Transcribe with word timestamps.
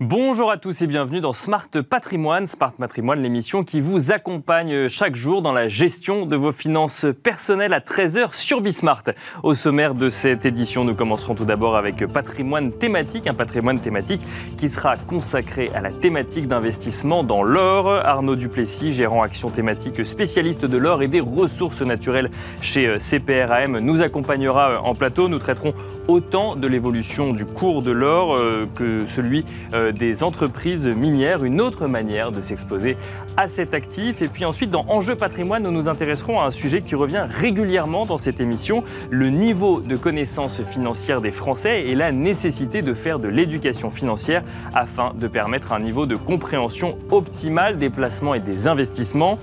Bonjour 0.00 0.50
à 0.50 0.58
tous 0.58 0.82
et 0.82 0.86
bienvenue 0.86 1.20
dans 1.20 1.32
Smart 1.32 1.70
Patrimoine. 1.88 2.46
Smart 2.46 2.72
Patrimoine, 2.72 3.22
l'émission 3.22 3.64
qui 3.64 3.80
vous 3.80 4.12
accompagne 4.12 4.90
chaque 4.90 5.16
jour 5.16 5.40
dans 5.40 5.54
la 5.54 5.68
gestion 5.68 6.26
de 6.26 6.36
vos 6.36 6.52
finances 6.52 7.06
personnelles 7.22 7.72
à 7.72 7.80
13h 7.80 8.34
sur 8.34 8.60
Bismart. 8.60 9.04
Au 9.42 9.54
sommaire 9.54 9.94
de 9.94 10.10
cette 10.10 10.44
édition, 10.44 10.84
nous 10.84 10.94
commencerons 10.94 11.34
tout 11.34 11.46
d'abord 11.46 11.76
avec 11.76 12.06
patrimoine 12.08 12.72
thématique, 12.72 13.26
un 13.26 13.32
patrimoine 13.32 13.80
thématique 13.80 14.20
qui 14.58 14.68
sera 14.68 14.98
consacré 14.98 15.70
à 15.74 15.80
la 15.80 15.90
thématique 15.90 16.46
d'investissement 16.46 17.24
dans 17.24 17.42
l'or. 17.42 17.88
Arnaud 17.88 18.36
Duplessis, 18.36 18.92
gérant 18.92 19.22
action 19.22 19.48
thématique 19.48 20.04
spécialiste 20.04 20.66
de 20.66 20.76
l'or 20.76 21.02
et 21.02 21.08
des 21.08 21.20
ressources 21.20 21.80
naturelles 21.80 22.30
chez 22.60 22.98
CPRAM, 22.98 23.78
nous 23.78 24.02
accompagnera 24.02 24.82
en 24.82 24.94
plateau. 24.94 25.30
Nous 25.30 25.38
traiterons 25.38 25.72
autant 26.06 26.54
de 26.54 26.66
l'évolution 26.66 27.32
du 27.32 27.46
cours 27.46 27.82
de 27.82 27.92
l'or 27.92 28.34
euh, 28.34 28.68
que 28.74 29.06
celui 29.06 29.46
euh, 29.72 29.85
des 29.92 30.22
entreprises 30.22 30.86
minières, 30.86 31.44
une 31.44 31.60
autre 31.60 31.86
manière 31.86 32.32
de 32.32 32.42
s'exposer 32.42 32.96
à 33.36 33.48
cet 33.48 33.74
actif. 33.74 34.22
Et 34.22 34.28
puis 34.28 34.44
ensuite, 34.44 34.70
dans 34.70 34.84
Enjeux 34.88 35.16
patrimoine, 35.16 35.62
nous 35.62 35.70
nous 35.70 35.88
intéresserons 35.88 36.40
à 36.40 36.46
un 36.46 36.50
sujet 36.50 36.80
qui 36.80 36.94
revient 36.94 37.24
régulièrement 37.28 38.06
dans 38.06 38.18
cette 38.18 38.40
émission, 38.40 38.84
le 39.10 39.30
niveau 39.30 39.80
de 39.80 39.96
connaissance 39.96 40.62
financière 40.62 41.20
des 41.20 41.32
Français 41.32 41.82
et 41.82 41.94
la 41.94 42.12
nécessité 42.12 42.82
de 42.82 42.94
faire 42.94 43.18
de 43.18 43.28
l'éducation 43.28 43.90
financière 43.90 44.42
afin 44.74 45.12
de 45.14 45.28
permettre 45.28 45.72
un 45.72 45.80
niveau 45.80 46.06
de 46.06 46.16
compréhension 46.16 46.98
optimale 47.10 47.78
des 47.78 47.90
placements 47.90 48.34
et 48.34 48.40
des 48.40 48.68
investissements. 48.68 49.38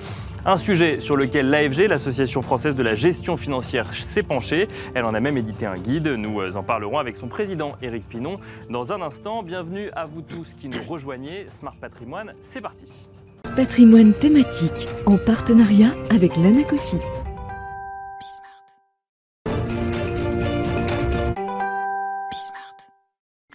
Un 0.45 0.57
sujet 0.57 0.99
sur 0.99 1.15
lequel 1.15 1.49
l'AFG, 1.49 1.87
l'Association 1.87 2.41
française 2.41 2.75
de 2.75 2.83
la 2.83 2.95
gestion 2.95 3.37
financière, 3.37 3.93
s'est 3.93 4.23
penchée. 4.23 4.67
Elle 4.93 5.05
en 5.05 5.13
a 5.13 5.21
même 5.21 5.37
édité 5.37 5.65
un 5.65 5.77
guide. 5.77 6.07
Nous 6.07 6.41
euh, 6.41 6.55
en 6.55 6.63
parlerons 6.63 6.99
avec 6.99 7.15
son 7.15 7.27
président, 7.27 7.77
Éric 7.81 8.09
Pinon, 8.09 8.39
dans 8.69 8.91
un 8.91 9.01
instant. 9.01 9.41
Bienvenue 9.41 9.89
à 9.95 10.05
vous 10.05 10.21
tous 10.21 10.53
qui 10.59 10.67
nous 10.67 10.83
rejoignez. 10.85 11.47
Smart 11.49 11.75
Patrimoine, 11.79 12.33
c'est 12.41 12.59
parti. 12.59 12.91
Patrimoine 13.55 14.11
thématique 14.11 14.89
en 15.05 15.15
partenariat 15.17 15.91
avec 16.09 16.35
l'Anacofi. 16.35 16.97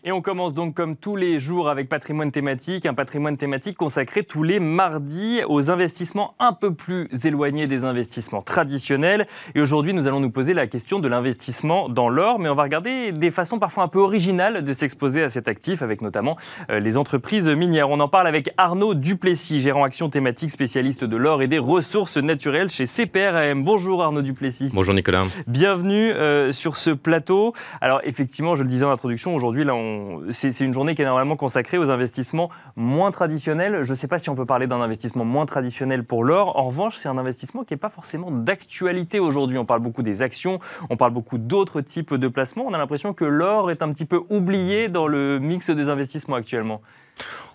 Et 0.05 0.13
on 0.13 0.23
commence 0.23 0.55
donc 0.55 0.75
comme 0.75 0.95
tous 0.95 1.17
les 1.17 1.41
jours 1.41 1.69
avec 1.69 1.89
patrimoine 1.89 2.31
thématique, 2.31 2.87
un 2.87 2.95
patrimoine 2.95 3.37
thématique 3.37 3.77
consacré 3.77 4.23
tous 4.23 4.45
les 4.45 4.61
mardis 4.61 5.41
aux 5.49 5.73
investissements 5.73 6.37
un 6.39 6.53
peu 6.53 6.73
plus 6.73 7.09
éloignés 7.25 7.67
des 7.67 7.85
investissements 7.85 8.41
traditionnels. 8.41 9.27
Et 9.57 9.61
aujourd'hui, 9.61 9.95
nous 9.95 10.07
allons 10.07 10.21
nous 10.21 10.31
poser 10.31 10.55
la 10.55 10.69
question 10.69 11.01
de 11.01 11.09
l'investissement 11.09 11.89
dans 11.89 12.09
l'or, 12.09 12.39
mais 12.39 12.49
on 12.49 12.55
va 12.55 12.63
regarder 12.63 13.11
des 13.11 13.33
façons 13.33 13.59
parfois 13.59 13.83
un 13.83 13.89
peu 13.89 13.99
originales 13.99 14.63
de 14.63 14.73
s'exposer 14.73 15.25
à 15.25 15.31
cet 15.31 15.49
actif, 15.49 15.83
avec 15.83 16.01
notamment 16.01 16.37
euh, 16.71 16.79
les 16.79 16.97
entreprises 16.97 17.49
minières. 17.49 17.91
On 17.91 17.99
en 17.99 18.09
parle 18.09 18.29
avec 18.29 18.51
Arnaud 18.57 18.95
Duplessis, 18.95 19.59
gérant 19.59 19.83
action 19.83 20.11
thématique 20.11 20.53
spécialiste 20.53 21.03
de 21.03 21.17
l'or 21.17 21.43
et 21.43 21.49
des 21.49 21.59
ressources 21.59 22.19
naturelles 22.19 22.71
chez 22.71 22.87
CPRM. 22.87 23.65
Bonjour 23.65 24.05
Arnaud 24.05 24.23
Duplessis. 24.23 24.71
Bonjour 24.73 24.95
Nicolas. 24.95 25.25
Bienvenue 25.49 26.12
euh, 26.12 26.53
sur 26.53 26.77
ce 26.77 26.91
plateau. 26.91 27.53
Alors 27.81 28.01
effectivement, 28.05 28.55
je 28.55 28.62
le 28.62 28.69
disais 28.69 28.85
en 28.85 28.91
introduction, 28.91 29.35
aujourd'hui 29.35 29.65
là 29.65 29.75
on 29.75 29.89
c'est 30.31 30.61
une 30.61 30.75
journée 30.75 30.95
qui 30.95 31.03
est 31.03 31.05
normalement 31.05 31.37
consacrée 31.37 31.79
aux 31.79 31.91
investissements 31.91 32.51
moins 32.77 33.11
traditionnels. 33.11 33.83
Je 33.83 33.93
ne 33.93 33.97
sais 33.97 34.09
pas 34.09 34.19
si 34.19 34.31
on 34.31 34.35
peut 34.35 34.47
parler 34.47 34.67
d'un 34.67 34.81
investissement 34.81 35.25
moins 35.25 35.47
traditionnel 35.47 36.05
pour 36.05 36.25
l'or. 36.25 36.57
En 36.59 36.65
revanche, 36.65 36.97
c'est 36.97 37.09
un 37.09 37.19
investissement 37.19 37.65
qui 37.65 37.75
n'est 37.75 37.79
pas 37.79 37.89
forcément 37.89 38.31
d'actualité 38.31 39.21
aujourd'hui. 39.21 39.59
On 39.59 39.65
parle 39.65 39.81
beaucoup 39.81 40.03
des 40.03 40.23
actions, 40.23 40.59
on 40.91 40.97
parle 40.97 41.13
beaucoup 41.13 41.39
d'autres 41.39 41.81
types 41.81 42.15
de 42.15 42.29
placements. 42.29 42.65
On 42.67 42.75
a 42.75 42.79
l'impression 42.79 43.15
que 43.15 43.25
l'or 43.25 43.71
est 43.71 43.83
un 43.83 43.93
petit 43.93 44.07
peu 44.07 44.23
oublié 44.31 44.89
dans 44.89 45.07
le 45.07 45.39
mix 45.39 45.71
des 45.71 45.89
investissements 45.89 46.37
actuellement. 46.37 46.81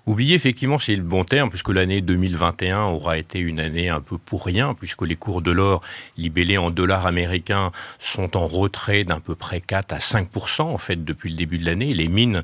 Oublié, 0.05 0.35
effectivement, 0.35 0.79
c'est 0.79 0.97
le 0.97 1.03
bon 1.03 1.23
terme, 1.23 1.49
puisque 1.49 1.69
l'année 1.69 2.01
2021 2.01 2.83
aura 2.83 3.17
été 3.17 3.39
une 3.39 3.61
année 3.61 3.89
un 3.89 4.01
peu 4.01 4.17
pour 4.17 4.45
rien, 4.45 4.73
puisque 4.73 5.03
les 5.03 5.15
cours 5.15 5.41
de 5.41 5.51
l'or 5.51 5.81
libellés 6.17 6.57
en 6.57 6.71
dollars 6.71 7.07
américains 7.07 7.71
sont 7.99 8.35
en 8.35 8.45
retrait 8.45 9.05
d'à 9.05 9.21
peu 9.21 9.35
près 9.35 9.61
4 9.61 9.93
à 9.93 9.99
5% 9.99 10.61
en 10.63 10.77
fait 10.77 11.05
depuis 11.05 11.29
le 11.29 11.37
début 11.37 11.57
de 11.57 11.65
l'année. 11.65 11.93
Les 11.93 12.09
mines 12.09 12.43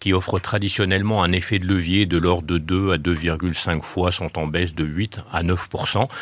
qui 0.00 0.12
offrent 0.12 0.38
traditionnellement 0.38 1.22
un 1.22 1.32
effet 1.32 1.58
de 1.58 1.66
levier 1.66 2.06
de 2.06 2.18
l'ordre 2.18 2.46
de 2.46 2.58
2 2.58 2.92
à 2.92 2.96
2,5 2.96 3.82
fois 3.82 4.10
sont 4.12 4.38
en 4.38 4.46
baisse 4.46 4.74
de 4.74 4.84
8 4.84 5.18
à 5.30 5.42
9 5.42 5.68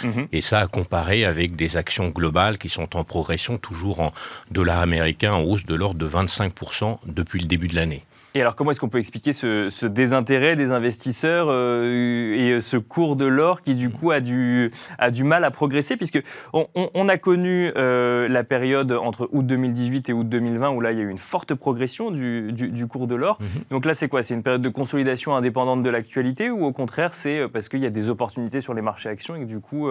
mhm. 0.04 0.28
Et 0.32 0.41
ça 0.41 0.60
à 0.60 0.66
comparer 0.66 1.25
avec 1.25 1.56
des 1.56 1.76
actions 1.76 2.08
globales 2.08 2.58
qui 2.58 2.69
sont 2.69 2.97
en 2.97 3.04
progression 3.04 3.56
toujours 3.58 4.00
en 4.00 4.12
dollars 4.50 4.81
américains 4.81 5.32
en 5.32 5.42
hausse 5.42 5.64
de 5.64 5.75
l'ordre 5.75 5.98
de 5.98 6.08
25% 6.08 6.98
depuis 7.06 7.41
le 7.41 7.47
début 7.47 7.69
de 7.69 7.76
l'année. 7.76 8.02
Et 8.34 8.41
alors, 8.41 8.54
comment 8.54 8.70
est-ce 8.70 8.81
qu'on 8.81 8.88
peut 8.88 8.98
expliquer 8.98 9.32
ce, 9.32 9.87
désintérêt 9.87 10.56
des 10.56 10.70
investisseurs 10.70 11.48
euh, 11.50 12.56
et 12.56 12.60
ce 12.60 12.78
cours 12.78 13.16
de 13.16 13.26
l'or 13.26 13.60
qui, 13.60 13.75
du 13.75 13.91
coup, 13.91 14.10
a 14.10 14.20
du, 14.20 14.70
a 14.98 15.10
du 15.10 15.22
mal 15.22 15.44
à 15.44 15.50
progresser? 15.50 15.97
Puisque 15.97 16.22
on, 16.53 17.09
a 17.09 17.19
connu 17.19 17.70
euh, 17.76 18.28
la 18.28 18.43
période 18.43 18.93
entre 18.93 19.28
août 19.32 19.47
2018 19.47 20.09
et 20.09 20.12
août 20.12 20.28
2020 20.28 20.70
où 20.70 20.81
là, 20.81 20.93
il 20.93 20.98
y 20.98 21.00
a 21.00 21.04
eu 21.04 21.10
une 21.10 21.19
forte 21.19 21.54
progression 21.54 22.10
du, 22.10 22.53
du, 22.53 22.87
cours 22.87 23.06
de 23.06 23.15
l'or. 23.15 23.38
Mhm. 23.41 23.48
Donc 23.70 23.84
là, 23.84 23.94
c'est 23.94 24.09
quoi? 24.09 24.22
C'est 24.22 24.34
une 24.34 24.43
période 24.43 24.62
de 24.62 24.69
consolidation 24.70 25.37
indépendante 25.37 25.82
de 25.82 25.91
l'actualité 25.91 26.50
ou 26.50 26.64
au 26.64 26.72
contraire, 26.72 27.12
c'est 27.14 27.41
euh, 27.41 27.49
parce 27.49 27.69
qu'il 27.69 27.81
y 27.81 27.87
a 27.87 27.91
des 27.91 28.09
opportunités 28.09 28.60
sur 28.60 28.72
les 28.72 28.82
marchés 28.82 29.10
actions 29.10 29.37
et 29.37 29.41
que, 29.41 29.44
du 29.44 29.60
coup, 29.60 29.88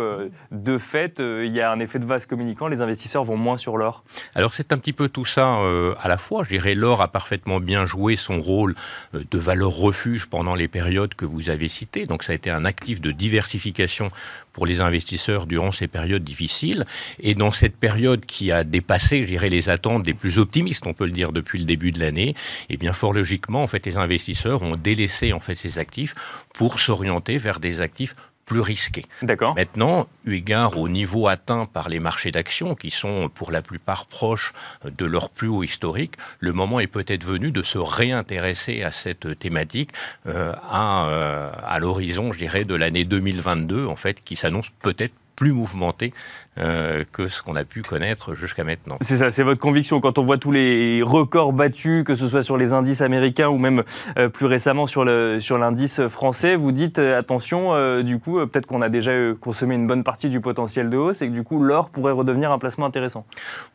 de 0.51 0.77
fait, 0.77 1.19
il 1.19 1.55
y 1.55 1.61
a 1.61 1.71
un 1.71 1.79
effet 1.79 1.99
de 1.99 2.05
vase 2.05 2.25
communicant, 2.25 2.67
les 2.67 2.81
investisseurs 2.81 3.23
vont 3.23 3.37
moins 3.37 3.57
sur 3.57 3.77
l'or? 3.77 4.03
Alors, 4.35 4.53
c'est 4.53 4.73
un 4.73 4.77
petit 4.77 4.93
peu 4.93 5.09
tout 5.09 5.25
ça 5.25 5.59
à 6.01 6.07
la 6.07 6.17
fois. 6.17 6.43
Je 6.43 6.49
dirais, 6.49 6.75
l'or 6.75 7.01
a 7.01 7.07
parfaitement 7.07 7.59
bien 7.59 7.85
joué 7.85 8.15
son 8.15 8.30
rôle 8.39 8.75
euh, 9.13 9.23
de 9.29 9.37
valeur 9.37 9.71
refuge 9.71 10.27
pendant 10.27 10.55
les 10.55 10.67
périodes 10.67 11.15
que 11.15 11.25
vous 11.25 11.49
avez 11.49 11.67
citées. 11.67 12.05
Donc 12.05 12.23
ça 12.23 12.33
a 12.33 12.35
été 12.35 12.49
un 12.49 12.65
actif 12.65 13.01
de 13.01 13.11
diversification 13.11 14.09
pour 14.53 14.65
les 14.65 14.81
investisseurs 14.81 15.45
durant 15.45 15.71
ces 15.71 15.87
périodes 15.87 16.23
difficiles. 16.23 16.85
Et 17.19 17.35
dans 17.35 17.51
cette 17.51 17.75
période 17.75 18.25
qui 18.25 18.51
a 18.51 18.63
dépassé, 18.63 19.21
je 19.21 19.27
dirais, 19.27 19.49
les 19.49 19.69
attentes 19.69 20.03
des 20.03 20.13
plus 20.13 20.37
optimistes, 20.37 20.85
on 20.85 20.93
peut 20.93 21.05
le 21.05 21.11
dire, 21.11 21.31
depuis 21.31 21.59
le 21.59 21.65
début 21.65 21.91
de 21.91 21.99
l'année, 21.99 22.35
eh 22.69 22.77
bien 22.77 22.93
fort 22.93 23.13
logiquement, 23.13 23.63
en 23.63 23.67
fait, 23.67 23.85
les 23.85 23.97
investisseurs 23.97 24.61
ont 24.61 24.75
délaissé 24.75 25.33
en 25.33 25.39
fait 25.39 25.55
ces 25.55 25.79
actifs 25.79 26.13
pour 26.53 26.79
s'orienter 26.79 27.37
vers 27.37 27.59
des 27.59 27.81
actifs 27.81 28.15
plus 28.51 28.59
risqué. 28.59 29.05
D'accord. 29.21 29.55
Maintenant, 29.55 30.09
eu 30.25 30.33
égard 30.35 30.77
au 30.77 30.89
niveau 30.89 31.29
atteint 31.29 31.65
par 31.65 31.87
les 31.87 32.01
marchés 32.01 32.31
d'actions, 32.31 32.75
qui 32.75 32.89
sont 32.89 33.29
pour 33.29 33.49
la 33.49 33.61
plupart 33.61 34.07
proches 34.07 34.51
de 34.83 35.05
leur 35.05 35.29
plus 35.29 35.47
haut 35.47 35.63
historique, 35.63 36.15
le 36.41 36.51
moment 36.51 36.81
est 36.81 36.87
peut-être 36.87 37.23
venu 37.23 37.51
de 37.51 37.63
se 37.63 37.77
réintéresser 37.77 38.83
à 38.83 38.91
cette 38.91 39.39
thématique 39.39 39.91
euh, 40.27 40.51
à, 40.69 41.07
euh, 41.07 41.51
à 41.63 41.79
l'horizon, 41.79 42.33
je 42.33 42.39
dirais, 42.39 42.65
de 42.65 42.75
l'année 42.75 43.05
2022, 43.05 43.85
en 43.85 43.95
fait, 43.95 44.21
qui 44.21 44.35
s'annonce 44.35 44.69
peut-être 44.81 45.13
plus 45.35 45.53
mouvementé 45.53 46.13
euh, 46.57 47.05
que 47.11 47.29
ce 47.29 47.41
qu'on 47.41 47.55
a 47.55 47.63
pu 47.63 47.81
connaître 47.81 48.35
jusqu'à 48.35 48.65
maintenant. 48.65 48.97
C'est 48.99 49.15
ça, 49.15 49.31
c'est 49.31 49.43
votre 49.43 49.61
conviction. 49.61 50.01
Quand 50.01 50.17
on 50.17 50.23
voit 50.23 50.37
tous 50.37 50.51
les 50.51 51.01
records 51.01 51.53
battus, 51.53 52.03
que 52.03 52.13
ce 52.13 52.27
soit 52.27 52.43
sur 52.43 52.57
les 52.57 52.73
indices 52.73 52.99
américains 52.99 53.47
ou 53.47 53.57
même 53.57 53.83
euh, 54.19 54.27
plus 54.27 54.47
récemment 54.47 54.85
sur 54.85 55.05
l'indice 55.05 55.93
sur 55.93 56.11
français, 56.11 56.55
vous 56.57 56.73
dites 56.73 56.99
euh, 56.99 57.17
attention, 57.17 58.01
du 58.03 58.19
coup, 58.19 58.45
peut-être 58.47 58.65
qu'on 58.65 58.81
a 58.81 58.89
déjà 58.89 59.11
consommé 59.39 59.75
une 59.75 59.87
bonne 59.87 60.03
partie 60.03 60.29
du 60.29 60.41
potentiel 60.41 60.89
de 60.89 60.97
hausse 60.97 61.21
et 61.21 61.27
que 61.27 61.33
du 61.33 61.43
coup, 61.43 61.63
l'or 61.63 61.89
pourrait 61.89 62.11
redevenir 62.11 62.51
un 62.51 62.59
placement 62.59 62.85
intéressant. 62.85 63.25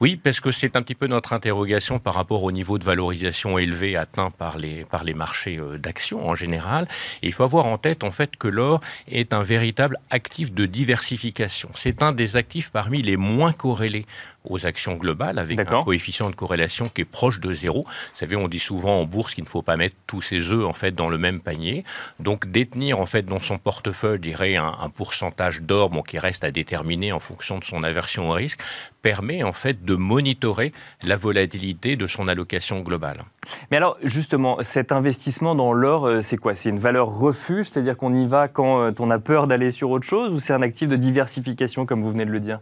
Oui, 0.00 0.16
parce 0.16 0.40
que 0.40 0.52
c'est 0.52 0.76
un 0.76 0.82
petit 0.82 0.94
peu 0.94 1.06
notre 1.06 1.32
interrogation 1.32 1.98
par 1.98 2.14
rapport 2.14 2.44
au 2.44 2.52
niveau 2.52 2.78
de 2.78 2.84
valorisation 2.84 3.56
élevé 3.58 3.96
atteint 3.96 4.30
par 4.30 4.58
les, 4.58 4.84
par 4.84 5.02
les 5.02 5.14
marchés 5.14 5.58
d'actions 5.82 6.28
en 6.28 6.34
général. 6.34 6.86
Et 7.22 7.28
il 7.28 7.32
faut 7.32 7.44
avoir 7.44 7.66
en 7.66 7.78
tête, 7.78 8.04
en 8.04 8.10
fait, 8.10 8.36
que 8.36 8.48
l'or 8.48 8.80
est 9.10 9.32
un 9.32 9.42
véritable 9.42 9.96
actif 10.10 10.52
de 10.52 10.66
diversification. 10.66 11.45
C'est 11.74 12.02
un 12.02 12.12
des 12.12 12.36
actifs 12.36 12.70
parmi 12.70 13.02
les 13.02 13.16
moins 13.16 13.52
corrélés 13.52 14.06
aux 14.46 14.66
actions 14.66 14.94
globales, 14.94 15.38
avec 15.38 15.58
un 15.58 15.82
coefficient 15.82 16.30
de 16.30 16.34
corrélation 16.34 16.88
qui 16.88 17.02
est 17.02 17.04
proche 17.04 17.40
de 17.40 17.52
zéro. 17.52 17.82
Vous 17.82 18.18
savez, 18.18 18.36
on 18.36 18.48
dit 18.48 18.58
souvent 18.58 19.00
en 19.00 19.04
bourse 19.04 19.34
qu'il 19.34 19.44
ne 19.44 19.48
faut 19.48 19.62
pas 19.62 19.76
mettre 19.76 19.96
tous 20.06 20.22
ses 20.22 20.50
œufs 20.50 20.66
en 20.66 20.72
fait 20.72 20.94
dans 20.94 21.08
le 21.08 21.18
même 21.18 21.40
panier. 21.40 21.84
Donc 22.20 22.46
détenir 22.46 23.00
en 23.00 23.06
fait 23.06 23.22
dans 23.22 23.40
son 23.40 23.58
portefeuille, 23.58 24.18
dirais 24.18 24.56
un, 24.56 24.74
un 24.80 24.88
pourcentage 24.88 25.60
d'or, 25.62 25.90
bon, 25.90 26.02
qui 26.02 26.18
reste 26.18 26.44
à 26.44 26.50
déterminer 26.50 27.12
en 27.12 27.20
fonction 27.20 27.58
de 27.58 27.64
son 27.64 27.82
aversion 27.82 28.30
au 28.30 28.32
risque, 28.32 28.60
permet 29.02 29.42
en 29.42 29.52
fait 29.52 29.84
de 29.84 29.94
monitorer 29.94 30.72
la 31.04 31.16
volatilité 31.16 31.96
de 31.96 32.06
son 32.06 32.26
allocation 32.28 32.80
globale. 32.80 33.24
Mais 33.70 33.76
alors 33.76 33.96
justement, 34.02 34.58
cet 34.62 34.90
investissement 34.90 35.54
dans 35.54 35.72
l'or, 35.72 36.06
euh, 36.06 36.20
c'est 36.20 36.36
quoi? 36.36 36.56
C'est 36.56 36.70
une 36.70 36.80
valeur 36.80 37.08
refuge, 37.08 37.66
c'est-à-dire 37.66 37.96
qu'on 37.96 38.12
y 38.12 38.26
va 38.26 38.48
quand 38.48 38.80
euh, 38.80 38.90
on 38.98 39.10
a 39.10 39.20
peur 39.20 39.46
d'aller 39.46 39.70
sur 39.70 39.90
autre 39.90 40.06
chose, 40.06 40.32
ou 40.32 40.40
c'est 40.40 40.52
un 40.52 40.62
actif 40.62 40.88
de 40.88 40.96
diversification 40.96 41.86
comme 41.86 42.02
vous 42.02 42.10
venez 42.10 42.24
de 42.24 42.32
le 42.32 42.40
dire? 42.40 42.58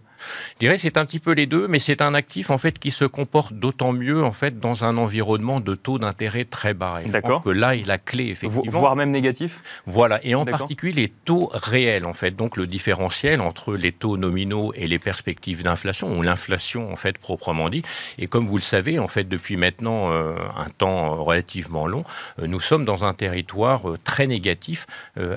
Je 0.55 0.59
dirais 0.61 0.77
c'est 0.77 0.99
un 0.99 1.07
petit 1.07 1.21
peu 1.21 1.33
les 1.33 1.47
deux, 1.47 1.67
mais 1.69 1.74
c'est 1.79 2.03
un 2.03 2.15
actif 2.15 2.51
en 2.51 2.59
fait 2.59 2.79
qui 2.79 2.91
se 2.91 3.05
comporte 3.05 3.55
d'autant 3.55 3.93
mieux 3.93 4.25
en 4.25 4.33
fait 4.33 4.61
dans 4.61 4.85
un 4.85 4.97
environnement 4.97 5.61
de 5.61 5.75
taux 5.75 5.99
d'intérêt 5.99 6.45
très 6.45 6.75
bas. 6.75 7.01
D'accord. 7.07 7.43
Que 7.43 7.51
là, 7.51 7.75
il 7.75 7.91
a 7.91 7.99
clé 7.99 8.27
effectivement. 8.27 8.81
Voire 8.81 8.97
même 8.97 9.11
négatif. 9.11 9.61
Voilà, 9.87 10.21
et 10.25 10.35
en 10.35 10.45
particulier 10.45 10.93
les 10.93 11.09
taux 11.09 11.51
réels 11.53 12.07
en 12.07 12.15
fait, 12.15 12.33
donc 12.33 12.57
le 12.57 12.67
différentiel 12.67 13.41
entre 13.41 13.75
les 13.75 13.93
taux 13.93 14.17
nominaux 14.17 14.73
et 14.75 14.87
les 14.87 14.99
perspectives 14.99 15.63
d'inflation 15.63 16.17
ou 16.17 16.23
l'inflation 16.23 16.91
en 16.93 16.97
fait 16.97 17.19
proprement 17.19 17.69
dit. 17.69 17.83
Et 18.19 18.27
comme 18.27 18.47
vous 18.47 18.57
le 18.57 18.63
savez, 18.63 18.99
en 18.99 19.09
fait 19.09 19.29
depuis 19.29 19.57
maintenant 19.57 20.13
euh, 20.13 20.37
un 20.57 20.71
temps 20.71 21.23
relativement 21.23 21.87
long, 21.87 22.05
nous 22.41 22.61
sommes 22.61 22.85
dans 22.85 23.05
un 23.05 23.15
territoire 23.15 23.83
très 24.05 24.27
négatif 24.27 24.87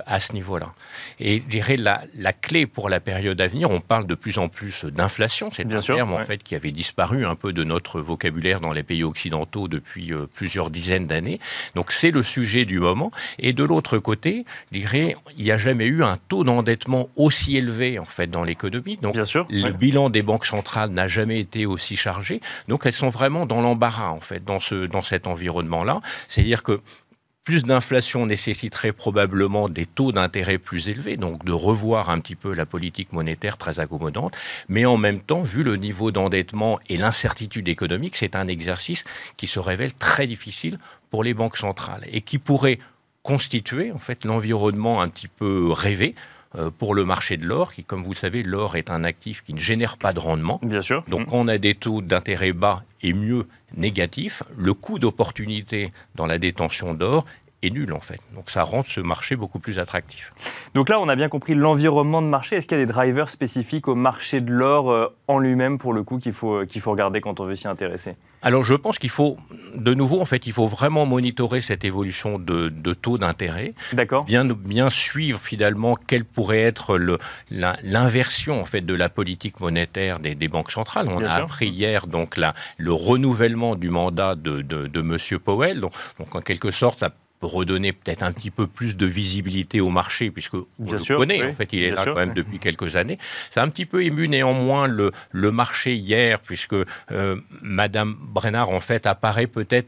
à 0.05 0.19
ce 0.19 0.33
niveau-là. 0.33 0.71
Et 1.19 1.37
je 1.45 1.49
dirais 1.49 1.77
la, 1.77 2.01
la 2.13 2.33
clé 2.33 2.65
pour 2.65 2.89
la 2.89 2.99
période 2.99 3.39
à 3.41 3.47
venir, 3.47 3.71
on 3.71 3.79
parle 3.79 4.07
de 4.07 4.15
plus 4.15 4.37
en 4.37 4.49
plus 4.49 4.85
d'inflation, 4.85 5.49
c'est 5.53 5.71
un 5.71 5.79
terme 5.79 6.13
en 6.13 6.23
fait 6.27 6.43
qui 6.43 6.55
avait 6.55 6.71
disparu 6.71 7.25
un 7.25 7.35
peu 7.35 7.53
de 7.53 7.63
notre 7.63 8.01
vocabulaire 8.01 8.59
dans 8.59 8.73
les 8.73 8.83
pays 8.83 9.03
occidentaux 9.03 9.67
depuis 9.67 10.11
plusieurs 10.33 10.69
dizaines 10.69 11.07
d'années. 11.07 11.39
Donc 11.75 11.91
c'est 11.91 12.11
le 12.11 12.21
sujet 12.21 12.65
du 12.65 12.79
moment. 12.79 13.11
Et 13.39 13.53
de 13.53 13.63
l'autre 13.63 13.97
côté, 13.97 14.43
je 14.71 14.79
dirais, 14.79 15.15
il 15.37 15.45
n'y 15.45 15.51
a 15.51 15.57
jamais 15.57 15.85
eu 15.85 16.03
un 16.03 16.17
taux 16.27 16.43
d'endettement 16.43 17.09
aussi 17.15 17.55
élevé 17.55 17.97
en 17.97 18.05
fait 18.05 18.27
dans 18.27 18.43
l'économie. 18.43 18.97
Donc 18.97 19.15
le 19.15 19.71
bilan 19.71 20.09
des 20.09 20.21
banques 20.21 20.45
centrales 20.45 20.89
n'a 20.89 21.07
jamais 21.07 21.39
été 21.39 21.65
aussi 21.65 21.95
chargé. 21.95 22.41
Donc 22.67 22.85
elles 22.85 22.93
sont 22.93 23.09
vraiment 23.09 23.45
dans 23.45 23.61
l'embarras 23.61 24.11
en 24.11 24.19
fait 24.19 24.43
dans 24.43 24.59
ce 24.59 24.85
dans 24.85 25.01
cet 25.01 25.27
environnement-là. 25.27 26.01
C'est-à-dire 26.27 26.63
que 26.63 26.81
plus 27.47 27.63
d'inflation 27.63 28.25
nécessiterait 28.25 28.91
probablement 28.91 29.69
des 29.69 29.85
taux 29.85 30.11
d'intérêt 30.11 30.57
plus 30.57 30.89
élevés, 30.89 31.15
donc 31.15 31.45
de 31.45 31.53
revoir 31.53 32.09
un 32.09 32.19
petit 32.19 32.35
peu 32.35 32.53
la 32.53 32.65
politique 32.65 33.13
monétaire 33.13 33.55
très 33.55 33.79
accommodante. 33.79 34.35
Mais 34.67 34.85
en 34.85 34.97
même 34.97 35.21
temps, 35.21 35.43
vu 35.43 35.63
le 35.63 35.77
niveau 35.77 36.11
d'endettement 36.11 36.77
et 36.89 36.97
l'incertitude 36.97 37.69
économique, 37.69 38.17
c'est 38.17 38.35
un 38.35 38.49
exercice 38.49 39.05
qui 39.37 39.47
se 39.47 39.59
révèle 39.59 39.93
très 39.93 40.27
difficile 40.27 40.77
pour 41.09 41.23
les 41.23 41.33
banques 41.33 41.55
centrales 41.55 42.03
et 42.11 42.19
qui 42.19 42.37
pourrait 42.37 42.79
constituer 43.23 43.93
en 43.93 43.99
fait 43.99 44.25
l'environnement 44.25 45.01
un 45.01 45.07
petit 45.07 45.29
peu 45.29 45.71
rêvé 45.71 46.15
pour 46.77 46.95
le 46.95 47.05
marché 47.05 47.37
de 47.37 47.45
l'or, 47.45 47.73
qui, 47.73 47.83
comme 47.83 48.03
vous 48.03 48.11
le 48.11 48.17
savez, 48.17 48.43
l'or 48.43 48.75
est 48.75 48.89
un 48.89 49.03
actif 49.03 49.43
qui 49.43 49.53
ne 49.53 49.59
génère 49.59 49.97
pas 49.97 50.13
de 50.13 50.19
rendement. 50.19 50.59
Bien 50.63 50.81
sûr. 50.81 51.03
Donc, 51.07 51.27
quand 51.27 51.37
on 51.37 51.47
a 51.47 51.57
des 51.57 51.75
taux 51.75 52.01
d'intérêt 52.01 52.53
bas 52.53 52.83
et 53.01 53.13
mieux 53.13 53.47
négatifs, 53.75 54.43
le 54.57 54.73
coût 54.73 54.99
d'opportunité 54.99 55.91
dans 56.15 56.25
la 56.25 56.39
détention 56.39 56.93
d'or 56.93 57.25
est 57.63 57.69
nul 57.69 57.93
en 57.93 57.99
fait. 57.99 58.19
Donc 58.35 58.49
ça 58.49 58.63
rend 58.63 58.83
ce 58.83 59.01
marché 59.01 59.35
beaucoup 59.35 59.59
plus 59.59 59.79
attractif. 59.79 60.33
Donc 60.73 60.89
là, 60.89 60.99
on 60.99 61.09
a 61.09 61.15
bien 61.15 61.29
compris 61.29 61.53
l'environnement 61.53 62.21
de 62.21 62.27
marché. 62.27 62.55
Est-ce 62.55 62.67
qu'il 62.67 62.77
y 62.77 62.81
a 62.81 62.85
des 62.85 62.91
drivers 62.91 63.29
spécifiques 63.29 63.87
au 63.87 63.95
marché 63.95 64.41
de 64.41 64.51
l'or 64.51 64.91
euh, 64.91 65.07
en 65.27 65.39
lui-même 65.39 65.77
pour 65.77 65.93
le 65.93 66.03
coup 66.03 66.19
qu'il 66.19 66.33
faut, 66.33 66.65
qu'il 66.65 66.81
faut 66.81 66.91
regarder 66.91 67.21
quand 67.21 67.39
on 67.39 67.45
veut 67.45 67.55
s'y 67.55 67.67
intéresser? 67.67 68.15
Alors 68.43 68.63
je 68.63 68.75
pense 68.75 68.99
qu'il 68.99 69.09
faut, 69.09 69.37
de 69.75 69.93
nouveau, 69.95 70.21
en 70.21 70.25
fait, 70.25 70.45
il 70.45 70.53
faut 70.53 70.67
vraiment 70.67 71.05
monitorer 71.07 71.59
cette 71.59 71.83
évolution 71.83 72.37
de, 72.37 72.69
taux 72.93 73.17
d'intérêt. 73.17 73.71
D'accord. 73.93 74.25
Bien, 74.25 74.45
bien 74.45 74.89
suivre 74.91 75.39
finalement 75.39 75.95
quelle 75.95 76.23
pourrait 76.23 76.61
être 76.61 76.97
le, 76.97 77.17
l'inversion 77.49 78.61
en 78.61 78.65
fait 78.65 78.81
de 78.81 78.93
la 78.93 79.09
politique 79.09 79.59
monétaire 79.59 80.19
des, 80.19 80.47
banques 80.47 80.71
centrales. 80.71 81.07
On 81.09 81.23
a 81.23 81.31
appris 81.31 81.67
hier 81.67 82.07
donc 82.07 82.37
la, 82.37 82.53
le 82.77 82.93
renouvellement 82.93 83.75
du 83.75 83.89
mandat 83.89 84.35
de, 84.35 84.61
de, 84.61 84.87
de 84.87 85.01
Monsieur 85.01 85.39
Powell. 85.39 85.81
Donc, 85.81 85.93
donc 86.19 86.35
en 86.35 86.41
quelque 86.41 86.71
sorte, 86.71 86.99
ça 86.99 87.09
redonner 87.41 87.93
peut-être 87.93 88.23
un 88.23 88.31
petit 88.31 88.51
peu 88.51 88.67
plus 88.67 88.95
de 88.95 89.05
visibilité 89.05 89.81
au 89.81 89.89
marché, 89.89 90.31
puisque 90.31 90.55
on 90.55 90.65
le 90.79 91.15
connaît, 91.15 91.43
en 91.43 91.53
fait, 91.53 91.71
il 91.73 91.83
est 91.83 91.91
là 91.91 92.05
quand 92.05 92.15
même 92.15 92.33
depuis 92.33 92.59
quelques 92.59 92.95
années. 92.95 93.17
Ça 93.51 93.61
a 93.61 93.65
un 93.65 93.69
petit 93.69 93.85
peu 93.85 94.03
ému 94.03 94.27
néanmoins 94.27 94.87
le, 94.87 95.11
le 95.31 95.51
marché 95.51 95.95
hier, 95.95 96.39
puisque 96.39 96.73
euh, 96.73 97.35
Madame 97.61 98.15
Brennard, 98.19 98.69
en 98.69 98.79
fait, 98.79 99.05
apparaît 99.05 99.47
peut-être 99.47 99.87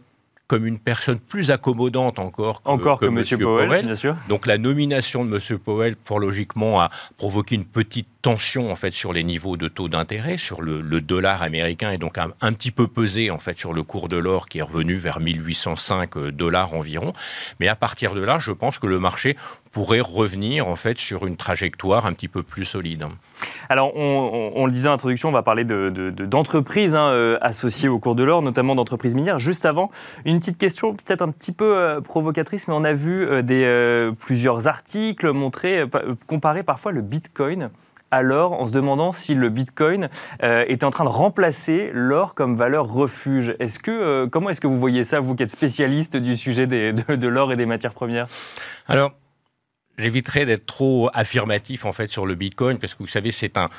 comme 0.50 0.66
une 0.66 0.80
personne 0.80 1.20
plus 1.20 1.52
accommodante 1.52 2.18
encore 2.18 2.64
que, 2.64 2.70
encore 2.70 3.00
que, 3.00 3.06
M. 3.06 3.24
Powell. 3.40 3.86
Bien 3.86 3.96
sûr. 3.96 4.16
Donc 4.28 4.48
la 4.48 4.58
nomination 4.58 5.24
de 5.24 5.36
M. 5.36 5.60
Powell, 5.60 5.96
pour 5.96 6.20
logiquement, 6.20 6.82
a 6.82 6.90
provoqué 7.18 7.54
une 7.54 7.66
petite 7.66 8.08
tension 8.22 8.72
en 8.72 8.76
fait 8.76 8.92
sur 8.92 9.14
les 9.14 9.24
niveaux 9.24 9.56
de 9.56 9.68
taux 9.68 9.88
d'intérêt, 9.88 10.38
sur 10.38 10.62
le, 10.62 10.82
dollar 11.02 11.42
américain 11.42 11.92
et 11.92 11.98
donc 11.98 12.18
un, 12.18 12.54
petit 12.54 12.72
peu 12.72 12.88
pesé 12.88 13.32
en 13.32 13.40
fait 13.40 13.58
sur 13.58 13.74
le 13.74 13.84
cours 13.84 14.10
de 14.10 14.18
l'or 14.18 14.48
qui 14.48 14.60
est 14.60 14.64
revenu 14.64 14.96
vers 14.96 15.20
1805 15.20 16.18
euh, 16.18 16.32
dollars 16.32 16.74
environ. 16.74 17.14
Mais 17.60 17.68
à 17.68 17.76
partir 17.76 18.14
de 18.14 18.22
là, 18.22 18.38
je 18.40 18.52
pense 18.52 18.78
que 18.78 18.88
le 18.88 19.00
marché 19.00 19.38
pourrait 19.72 20.02
revenir 20.02 20.68
en 20.68 20.76
fait 20.76 20.98
sur 20.98 21.26
une 21.26 21.38
trajectoire 21.38 22.06
un 22.06 22.14
petit 22.14 22.28
peu 22.28 22.44
plus 22.44 22.66
solide. 22.66 23.06
Alors, 23.70 23.96
on, 23.96 24.66
le 24.66 24.72
disait 24.72 24.90
en 24.90 24.94
introduction, 24.94 25.30
on 25.30 25.32
va 25.32 25.44
parler 25.44 25.64
d'entreprises 25.64 26.94
de, 26.94 26.98
hein, 26.98 27.12
euh, 27.12 27.38
associées 27.42 27.88
au 27.88 28.00
cours 28.00 28.16
de 28.16 28.24
l'or, 28.24 28.42
notamment 28.42 28.76
d'entreprises 28.76 29.14
minières. 29.14 29.40
Juste 29.40 29.66
avant, 29.66 29.92
une 30.26 30.40
petite 30.40 30.58
question 30.58 30.96
peut-être 30.96 31.22
un 31.22 31.30
petit 31.30 31.52
peu 31.52 31.78
euh, 31.78 32.02
provocatrice, 32.02 32.68
mais 32.68 32.74
on 32.74 32.84
a 32.84 32.94
vu 32.94 33.44
des, 33.44 34.12
plusieurs 34.20 34.68
articles 34.68 35.32
montrer, 35.32 35.86
comparer 36.28 36.64
parfois 36.64 36.92
le 36.92 37.02
Bitcoin 37.02 37.70
alors 38.12 38.54
en 38.54 38.68
se 38.68 38.72
demandant 38.72 39.14
si 39.14 39.36
le 39.36 39.50
Bitcoin 39.50 40.10
euh, 40.44 40.66
était 40.68 40.86
en 40.86 40.90
train 40.90 41.04
de 41.04 41.10
remplacer 41.10 41.92
l'or 41.94 42.36
comme 42.36 42.56
valeur 42.56 42.88
refuge. 42.88 43.56
Euh, 43.88 44.28
comment 44.28 44.50
est-ce 44.50 44.62
que 44.62 44.68
vous 44.68 44.80
voyez 44.80 45.04
ça, 45.04 45.20
vous 45.20 45.36
qui 45.36 45.44
êtes 45.44 45.52
spécialiste 45.52 46.18
du 46.18 46.36
sujet 46.36 46.68
de, 46.68 47.28
l'or 47.28 47.52
et 47.52 47.56
des 47.56 47.66
matières 47.66 47.94
premières? 47.94 48.28
J'éviterai 50.00 50.46
d'être 50.46 50.66
trop 50.66 51.10
affirmatif 51.14 51.86
en 51.86 51.92
fait 51.92 52.08
sur 52.08 52.26
le 52.26 52.36
Bitcoin 52.36 52.78
parce 52.78 52.94
que 52.94 53.00
vous 53.00 53.08
savez 53.08 53.32
c'est 53.32 53.58
un, 53.58 53.70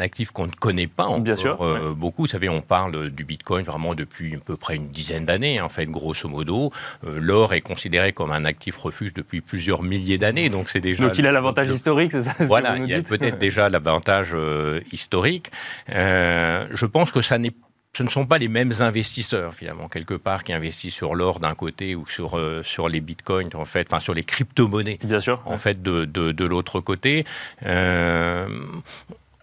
actif 0.00 0.30
qu'on 0.30 0.46
ne 0.46 0.52
connaît 0.52 0.86
pas 0.86 1.04
encore 1.04 1.20
Bien 1.20 1.36
sûr, 1.36 1.60
euh, 1.60 1.92
beaucoup. 1.94 2.22
Vous 2.22 2.28
savez 2.28 2.48
on 2.48 2.62
parle 2.62 3.10
du 3.10 3.24
Bitcoin 3.24 3.64
vraiment 3.64 3.94
depuis 3.94 4.34
à 4.34 4.38
peu 4.38 4.56
près 4.56 4.76
une 4.76 4.88
dizaine 4.88 5.26
d'années 5.26 5.60
en 5.60 5.68
fait 5.68 5.86
grosso 5.86 6.28
modo. 6.28 6.70
Euh, 7.06 7.18
l'or 7.20 7.52
est 7.52 7.60
considéré 7.60 8.12
comme 8.12 8.32
un 8.32 8.44
actif 8.46 8.76
refuge 8.78 9.12
depuis 9.12 9.40
plusieurs 9.40 9.82
milliers 9.82 10.18
d'années 10.18 10.48
donc 10.48 10.70
c'est 10.70 10.80
déjà. 10.80 11.06
Donc 11.06 11.18
il 11.18 11.26
a 11.26 11.32
l'avantage 11.32 11.70
historique 11.70 12.12
c'est 12.12 12.22
ça 12.22 12.34
Voilà 12.40 12.78
il 12.78 12.88
y 12.88 12.94
a 12.94 13.02
peut-être 13.02 13.38
déjà 13.38 13.68
l'avantage 13.68 14.32
euh, 14.34 14.80
historique. 14.92 15.50
je 15.88 16.86
pense 16.86 17.10
que 17.10 17.20
ça 17.20 17.38
n'est 17.38 17.52
ce 17.96 18.02
ne 18.02 18.10
sont 18.10 18.26
pas 18.26 18.36
les 18.36 18.48
mêmes 18.48 18.72
investisseurs 18.80 19.54
finalement 19.54 19.88
quelque 19.88 20.12
part 20.12 20.44
qui 20.44 20.52
investissent 20.52 20.94
sur 20.94 21.14
l'or 21.14 21.40
d'un 21.40 21.54
côté 21.54 21.94
ou 21.94 22.06
sur 22.06 22.36
euh, 22.36 22.62
sur 22.62 22.90
les 22.90 23.00
bitcoins 23.00 23.48
en 23.54 23.64
fait, 23.64 23.86
enfin 23.90 24.00
sur 24.00 24.12
les 24.12 24.22
crypto-monnaies. 24.22 24.98
Bien 25.02 25.20
sûr. 25.20 25.40
En 25.46 25.56
fait, 25.56 25.82
de 25.82 26.04
de, 26.04 26.30
de 26.30 26.44
l'autre 26.44 26.80
côté, 26.80 27.24
euh, 27.64 28.48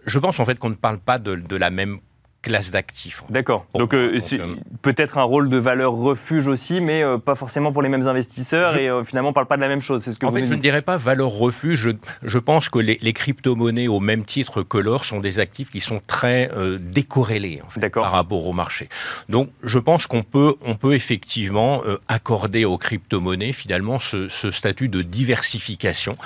je 0.05 0.19
pense 0.19 0.39
en 0.39 0.45
fait 0.45 0.59
qu'on 0.59 0.69
ne 0.69 0.75
parle 0.75 0.99
pas 0.99 1.17
de, 1.17 1.35
de 1.35 1.55
la 1.55 1.71
même 1.71 1.99
classe 2.43 2.71
d'actifs. 2.71 3.23
D'accord. 3.29 3.65
Donc, 3.73 3.93
euh, 3.93 4.19
euh, 4.33 4.55
peut-être 4.81 5.17
un 5.17 5.23
rôle 5.23 5.49
de 5.49 5.57
valeur 5.57 5.93
refuge 5.93 6.45
aussi, 6.47 6.81
mais 6.81 7.01
euh, 7.01 7.17
pas 7.17 7.35
forcément 7.35 7.71
pour 7.71 7.81
les 7.81 7.89
mêmes 7.89 8.07
investisseurs 8.07 8.77
et 8.77 8.89
finalement 9.05 9.29
on 9.29 9.33
parle 9.33 9.47
pas 9.47 9.55
de 9.55 9.61
la 9.61 9.69
même 9.69 9.81
chose. 9.81 10.03
Ce 10.03 10.11
que 10.11 10.25
en 10.25 10.31
fait, 10.31 10.45
je 10.45 10.53
ne 10.53 10.59
dirais 10.59 10.81
pas 10.81 10.97
valeur 10.97 11.29
refuge. 11.29 11.89
Je, 12.21 12.37
pense 12.37 12.69
que 12.69 12.79
les, 12.79 13.13
crypto-monnaies, 13.13 13.87
au 13.87 14.01
même 14.01 14.25
titre 14.25 14.61
que 14.61 14.77
l'or, 14.77 15.05
sont 15.05 15.21
des 15.21 15.39
actifs 15.39 15.71
qui 15.71 15.79
sont 15.79 16.01
très 16.05 16.51
décorrélés 16.81 17.61
par 17.93 18.11
rapport 18.11 18.45
au 18.45 18.53
marché. 18.53 18.89
Donc, 19.29 19.49
je 19.63 19.79
pense 19.79 20.05
qu'on 20.05 20.23
peut, 20.23 20.55
on 20.65 20.75
peut 20.75 20.93
effectivement 20.93 21.81
accorder 22.09 22.65
aux 22.65 22.77
crypto-monnaies 22.77 23.53
finalement 23.53 23.99
ce, 23.99 24.27
ce, 24.27 24.51
statut 24.51 24.89
de 24.89 25.01
diversification, 25.01 26.17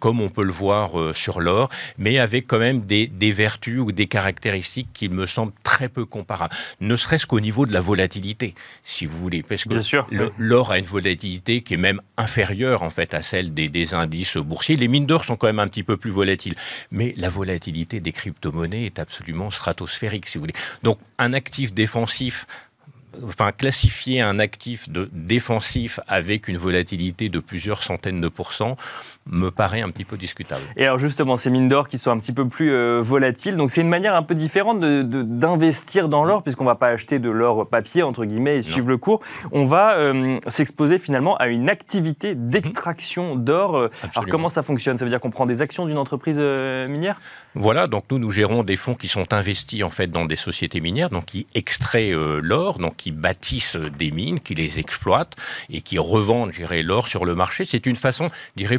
comme 0.00 0.20
on 0.20 0.28
peut 0.28 0.44
le 0.44 0.52
voir 0.52 1.14
sur 1.14 1.40
l'or, 1.40 1.68
mais 1.98 2.18
avec 2.18 2.48
quand 2.48 2.58
même 2.58 2.80
des, 2.80 3.06
des 3.06 3.30
vertus 3.30 3.78
ou 3.78 3.92
des 3.92 4.08
caractéristiques 4.08 4.88
qui 4.92 5.08
me 5.08 5.26
semblent 5.26 5.51
très 5.62 5.88
peu 5.88 6.04
comparable, 6.04 6.54
ne 6.80 6.96
serait-ce 6.96 7.26
qu'au 7.26 7.40
niveau 7.40 7.66
de 7.66 7.72
la 7.72 7.80
volatilité, 7.80 8.54
si 8.82 9.06
vous 9.06 9.18
voulez, 9.18 9.42
parce 9.42 9.64
que 9.64 9.74
l'or 10.38 10.70
a 10.70 10.78
une 10.78 10.84
volatilité 10.84 11.62
qui 11.62 11.74
est 11.74 11.78
même 11.78 12.00
inférieure 12.16 12.82
en 12.82 12.90
fait 12.90 13.14
à 13.14 13.22
celle 13.22 13.54
des, 13.54 13.68
des 13.68 13.94
indices 13.94 14.36
boursiers. 14.36 14.76
Les 14.76 14.88
mines 14.88 15.06
d'or 15.06 15.24
sont 15.24 15.36
quand 15.36 15.46
même 15.46 15.58
un 15.58 15.68
petit 15.68 15.82
peu 15.82 15.96
plus 15.96 16.10
volatiles, 16.10 16.54
mais 16.90 17.14
la 17.16 17.28
volatilité 17.28 18.00
des 18.00 18.12
crypto-monnaies 18.12 18.84
est 18.84 18.98
absolument 18.98 19.50
stratosphérique, 19.50 20.26
si 20.26 20.38
vous 20.38 20.42
voulez. 20.42 20.54
Donc 20.82 20.98
un 21.18 21.32
actif 21.32 21.72
défensif 21.72 22.46
enfin, 23.26 23.52
classifier 23.52 24.20
un 24.20 24.38
actif 24.38 24.88
de 24.88 25.08
défensif 25.12 26.00
avec 26.08 26.48
une 26.48 26.56
volatilité 26.56 27.28
de 27.28 27.38
plusieurs 27.38 27.82
centaines 27.82 28.20
de 28.20 28.28
pourcents 28.28 28.76
me 29.30 29.50
paraît 29.50 29.82
un 29.82 29.90
petit 29.90 30.04
peu 30.04 30.16
discutable. 30.16 30.62
Et 30.76 30.84
alors 30.84 30.98
justement, 30.98 31.36
ces 31.36 31.50
mines 31.50 31.68
d'or 31.68 31.88
qui 31.88 31.98
sont 31.98 32.10
un 32.10 32.18
petit 32.18 32.32
peu 32.32 32.48
plus 32.48 32.72
euh, 32.72 33.00
volatiles, 33.02 33.56
donc 33.56 33.70
c'est 33.70 33.80
une 33.80 33.88
manière 33.88 34.14
un 34.14 34.22
peu 34.22 34.34
différente 34.34 34.80
d'investir 34.80 36.08
dans 36.08 36.24
l'or, 36.24 36.42
puisqu'on 36.42 36.64
ne 36.64 36.68
va 36.68 36.74
pas 36.74 36.88
acheter 36.88 37.18
de 37.18 37.30
l'or 37.30 37.68
papier, 37.68 38.02
entre 38.02 38.24
guillemets, 38.24 38.58
et 38.58 38.62
suivre 38.62 38.88
le 38.88 38.96
cours. 38.96 39.20
On 39.52 39.64
va 39.64 39.96
euh, 39.96 40.38
s'exposer 40.46 40.98
finalement 40.98 41.36
à 41.36 41.48
une 41.48 41.68
activité 41.68 42.34
d'extraction 42.34 43.36
d'or. 43.36 43.76
Euh, 43.76 43.90
alors 44.14 44.28
comment 44.28 44.48
ça 44.48 44.62
fonctionne? 44.62 44.98
Ça 44.98 45.04
veut 45.04 45.10
dire 45.10 45.20
qu'on 45.20 45.30
prend 45.30 45.46
des 45.46 45.62
actions 45.62 45.86
d'une 45.86 45.98
entreprise 45.98 46.38
minière? 46.38 47.20
Voilà, 47.54 47.86
donc 47.86 48.04
nous, 48.10 48.18
nous 48.18 48.30
gérons 48.30 48.62
des 48.62 48.76
fonds 48.76 48.94
qui 48.94 49.08
sont 49.08 49.32
investis 49.32 49.82
en 49.82 49.90
fait 49.90 50.08
dans 50.08 50.24
des 50.24 50.36
sociétés 50.36 50.80
minières, 50.80 51.10
donc 51.10 51.26
qui 51.26 51.46
extraient 51.54 52.12
l'or, 52.40 52.78
donc 52.78 52.96
qui 53.02 53.10
bâtissent 53.10 53.76
des 53.98 54.12
mines, 54.12 54.38
qui 54.38 54.54
les 54.54 54.78
exploitent 54.78 55.34
et 55.70 55.80
qui 55.80 55.98
revendent, 55.98 56.52
l'or 56.84 57.08
sur 57.08 57.24
le 57.24 57.34
marché. 57.34 57.64
C'est 57.64 57.86
une 57.86 57.96
façon, 57.96 58.28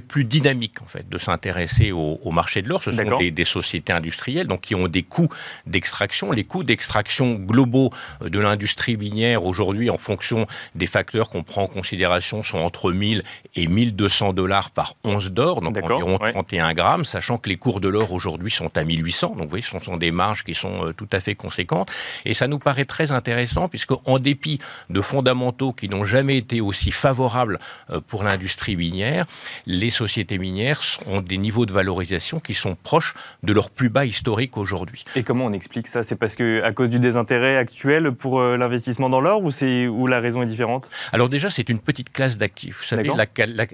plus 0.07 0.23
dynamique 0.23 0.81
en 0.81 0.85
fait 0.85 1.09
de 1.09 1.17
s'intéresser 1.17 1.91
au, 1.91 2.31
marché 2.31 2.61
de 2.61 2.69
l'or. 2.69 2.81
Ce 2.81 2.91
sont 2.91 3.17
des, 3.17 3.43
sociétés 3.43 3.91
industrielles 3.91 4.47
donc 4.47 4.61
qui 4.61 4.75
ont 4.75 4.87
des 4.87 5.03
coûts 5.03 5.27
d'extraction. 5.65 6.31
Les 6.31 6.45
coûts 6.45 6.63
d'extraction 6.63 7.33
globaux 7.33 7.89
de 8.21 8.39
l'industrie 8.39 8.95
minière 8.95 9.43
aujourd'hui, 9.43 9.89
en 9.89 9.97
fonction 9.97 10.47
des 10.73 10.87
facteurs 10.87 11.29
qu'on 11.29 11.43
prend 11.43 11.63
en 11.63 11.67
considération, 11.67 12.43
sont 12.43 12.59
entre 12.59 12.93
1000 12.93 13.23
et 13.55 13.67
1200 13.67 14.31
dollars 14.33 14.71
par 14.71 14.95
once 15.03 15.25
d'or, 15.25 15.59
donc 15.61 15.77
environ 15.77 16.17
31 16.17 16.73
grammes, 16.73 17.05
sachant 17.05 17.37
que 17.37 17.49
les 17.49 17.57
cours 17.57 17.81
de 17.81 17.89
l'or 17.89 18.13
aujourd'hui 18.13 18.51
sont 18.51 18.77
à 18.77 18.85
1800. 18.85 19.29
Donc 19.31 19.43
vous 19.43 19.49
voyez, 19.49 19.63
ce 19.63 19.77
sont 19.79 19.97
des 19.97 20.11
marges 20.11 20.43
qui 20.45 20.53
sont 20.53 20.87
euh, 20.87 20.93
tout 20.93 21.09
à 21.11 21.19
fait 21.19 21.35
conséquentes. 21.35 21.91
Et 22.23 22.33
ça 22.33 22.47
nous 22.47 22.59
paraît 22.59 22.85
très 22.85 23.11
intéressant 23.11 23.67
puisque 23.67 23.91
en 24.05 24.12
dépit 24.19 24.59
de 24.89 25.01
fondamentaux 25.01 25.73
qui 25.73 25.89
n'ont 25.89 26.03
jamais 26.03 26.37
été 26.37 26.61
aussi 26.61 26.91
favorables 26.91 27.59
euh, 27.89 27.99
pour 28.07 28.23
l'industrie 28.23 28.75
minière, 28.75 29.25
les 29.65 29.89
sociétés 29.89 30.37
minières 30.37 30.81
ont 31.07 31.21
des 31.21 31.37
niveaux 31.37 31.65
de 31.65 31.73
valorisation 31.73 32.39
qui 32.39 32.53
sont 32.53 32.75
proches 32.75 33.13
de 33.43 33.53
leur 33.53 33.69
plus 33.69 33.89
bas 33.89 34.05
historique 34.05 34.57
aujourd'hui. 34.57 35.05
Et 35.15 35.23
comment 35.23 35.45
on 35.45 35.53
explique 35.53 35.87
ça? 35.87 36.03
C'est 36.03 36.15
parce 36.15 36.35
que 36.35 36.61
à 36.63 36.71
cause 36.71 36.89
du 36.89 36.99
désintérêt 36.99 37.57
actuel 37.57 38.11
pour 38.11 38.39
euh, 38.39 38.57
l'investissement 38.57 39.09
dans 39.09 39.21
l'or 39.21 39.43
ou 39.43 39.51
c'est 39.51 39.87
où 39.87 40.07
la 40.07 40.19
raison 40.19 40.41
est 40.41 40.47
différente? 40.47 40.89
Alors 41.11 41.29
déjà, 41.29 41.49
c'est 41.49 41.69
une 41.69 41.79
petite 41.79 42.11
classe 42.11 42.37
d'actifs. 42.37 42.79
Vous 42.79 42.83
savez, 42.83 43.09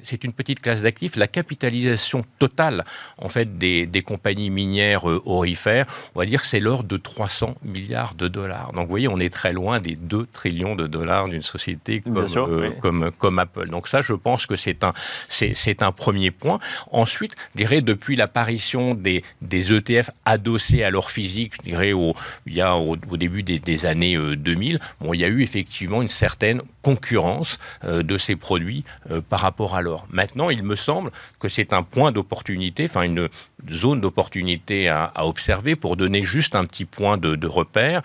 c'est 0.03 0.23
une 0.23 0.33
petite 0.33 0.61
classe 0.61 0.81
d'actifs. 0.81 1.15
La 1.15 1.27
capitalisation 1.27 2.25
totale, 2.37 2.85
en 3.21 3.29
fait, 3.29 3.57
des, 3.57 3.85
des 3.85 4.01
compagnies 4.01 4.49
minières 4.49 5.09
euh, 5.09 5.21
orifères, 5.25 5.85
on 6.15 6.19
va 6.19 6.25
dire, 6.25 6.45
c'est 6.45 6.59
l'ordre 6.59 6.87
de 6.87 6.97
300 6.97 7.55
milliards 7.63 8.13
de 8.15 8.27
dollars. 8.27 8.73
Donc, 8.73 8.85
vous 8.85 8.89
voyez, 8.89 9.07
on 9.07 9.19
est 9.19 9.33
très 9.33 9.53
loin 9.53 9.79
des 9.79 9.95
2 9.95 10.27
trillions 10.31 10.75
de 10.75 10.87
dollars 10.87 11.27
d'une 11.27 11.41
société 11.41 12.01
comme, 12.01 12.17
euh, 12.17 12.71
comme, 12.81 13.11
comme 13.17 13.39
Apple. 13.39 13.69
Donc 13.69 13.87
ça, 13.87 14.01
je 14.01 14.13
pense 14.13 14.45
que 14.45 14.55
c'est 14.55 14.83
un, 14.83 14.93
c'est, 15.27 15.83
un 15.83 15.91
premier 15.91 16.31
point. 16.31 16.59
Ensuite, 16.91 17.35
je 17.53 17.61
dirais, 17.61 17.81
depuis 17.81 18.15
l'apparition 18.15 18.93
des, 18.93 19.23
des 19.41 19.73
ETF 19.73 20.11
adossés 20.25 20.83
à 20.83 20.91
leur 20.91 21.11
physique, 21.11 21.53
je 21.59 21.69
dirais, 21.69 21.93
au, 21.93 22.13
il 22.45 22.53
y 22.53 22.61
a 22.61 22.75
au, 22.77 22.95
début 22.95 23.43
des, 23.43 23.59
des 23.59 23.85
années 23.85 24.17
2000, 24.17 24.75
euh, 24.75 24.79
bon, 25.01 25.13
il 25.13 25.19
y 25.19 25.25
a 25.25 25.27
eu 25.27 25.41
effectivement 25.41 26.01
une 26.01 26.09
certaine 26.09 26.61
concurrence 26.81 27.57
euh, 27.83 28.03
de 28.03 28.17
ces 28.17 28.35
produits 28.35 28.83
par 29.29 29.41
rapport 29.41 29.75
à 29.75 29.81
l'or. 29.81 30.07
Maintenant, 30.11 30.49
il 30.49 30.63
me 30.63 30.75
semble 30.75 31.11
que 31.39 31.47
c'est 31.47 31.73
un 31.73 31.83
point 31.83 32.11
d'opportunité, 32.11 32.85
enfin 32.85 33.03
une 33.03 33.29
zone 33.69 34.01
d'opportunité 34.01 34.87
à, 34.87 35.05
à, 35.15 35.25
observer 35.25 35.75
pour 35.75 35.97
donner 35.97 36.23
juste 36.23 36.55
un 36.55 36.65
petit 36.65 36.85
point 36.85 37.17
de, 37.17 37.35
de 37.35 37.47
repère 37.47 38.01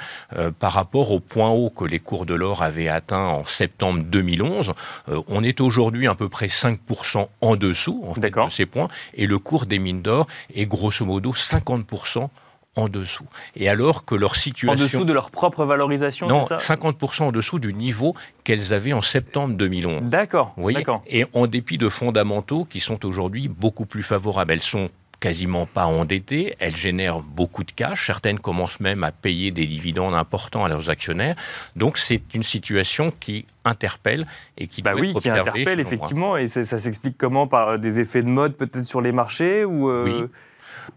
par 0.59 0.73
rapport 0.73 1.13
au 1.13 1.21
point 1.21 1.51
haut 1.51 1.71
que 1.71 1.85
les 1.85 2.01
cours 2.01 2.14
de 2.25 2.35
l'or 2.35 2.63
avaient 2.63 2.89
atteint 2.89 3.27
en 3.27 3.45
septembre 3.47 4.03
2011. 4.05 4.73
Euh, 5.09 5.21
on 5.29 5.43
est 5.43 5.61
aujourd'hui 5.61 6.07
à 6.07 6.15
peu 6.15 6.29
près 6.29 6.47
5% 6.47 7.27
en 7.41 7.57
dessous 7.57 8.05
en 8.07 8.15
fait, 8.15 8.31
de 8.31 8.51
ces 8.51 8.67
points, 8.67 8.89
et 9.15 9.27
le 9.27 9.39
cours 9.39 9.67
des 9.67 9.79
mines 9.79 10.03
d'or 10.03 10.27
est 10.55 10.67
grosso 10.67 11.05
modo 11.05 11.33
50% 11.33 12.29
en 12.77 12.89
dessous. 12.89 13.27
Et 13.57 13.69
alors 13.69 14.05
que 14.05 14.15
leur 14.15 14.37
situation... 14.37 14.83
En 14.83 14.85
dessous 14.85 15.05
de 15.05 15.13
leur 15.13 15.31
propre 15.31 15.65
valorisation 15.65 16.27
Non, 16.27 16.43
50% 16.45 17.25
en 17.25 17.33
dessous 17.33 17.59
du 17.59 17.73
niveau 17.73 18.15
qu'elles 18.43 18.73
avaient 18.73 18.93
en 18.93 19.03
septembre 19.03 19.55
2011. 19.55 20.03
D'accord. 20.03 20.55
Et 21.07 21.25
en 21.35 21.47
dépit 21.47 21.79
de 21.79 21.89
fondamentaux 21.89 22.65
qui 22.65 22.81
sont 22.81 23.05
aujourd'hui 23.05 23.49
beaucoup 23.49 23.87
plus 23.87 24.03
favorables. 24.03 24.53
Elles 24.53 24.61
sont 24.61 24.89
quasiment 25.25 25.65
pas 25.65 25.87
endettées, 25.87 26.55
elles 26.59 26.77
génèrent 26.77 27.23
beaucoup 27.23 27.65
de 27.65 27.73
cash, 27.73 28.09
certaines 28.09 28.39
commencent 28.39 28.79
même 28.79 29.03
à 29.05 29.11
payer 29.11 29.53
des 29.53 29.65
dividendes 29.65 30.15
importants 30.15 30.67
à 30.67 30.69
leurs 30.69 30.91
actionnaires. 30.91 31.35
Donc 31.77 31.97
c'est 31.97 32.35
une 32.35 32.43
situation 32.43 33.11
qui 33.21 33.47
interpelle 33.65 34.27
et 34.59 34.67
qui 34.67 34.83
bah 34.83 34.93
doit 34.93 35.01
oui, 35.01 35.13
être 35.13 35.23
qui 35.23 35.31
interpelle 35.31 35.81
effectivement 35.81 36.37
et 36.37 36.49
ça 36.49 36.79
s'explique 36.79 37.17
comment? 37.17 37.47
Par 37.47 37.79
des 37.79 38.01
effets 38.01 38.23
de 38.23 38.29
mode 38.29 38.55
peut-être 38.55 38.85
sur 38.85 39.01
les 39.01 39.13
marchés 39.13 39.65
ou 39.65 39.89
euh, 39.89 40.05
oui. 40.05 40.29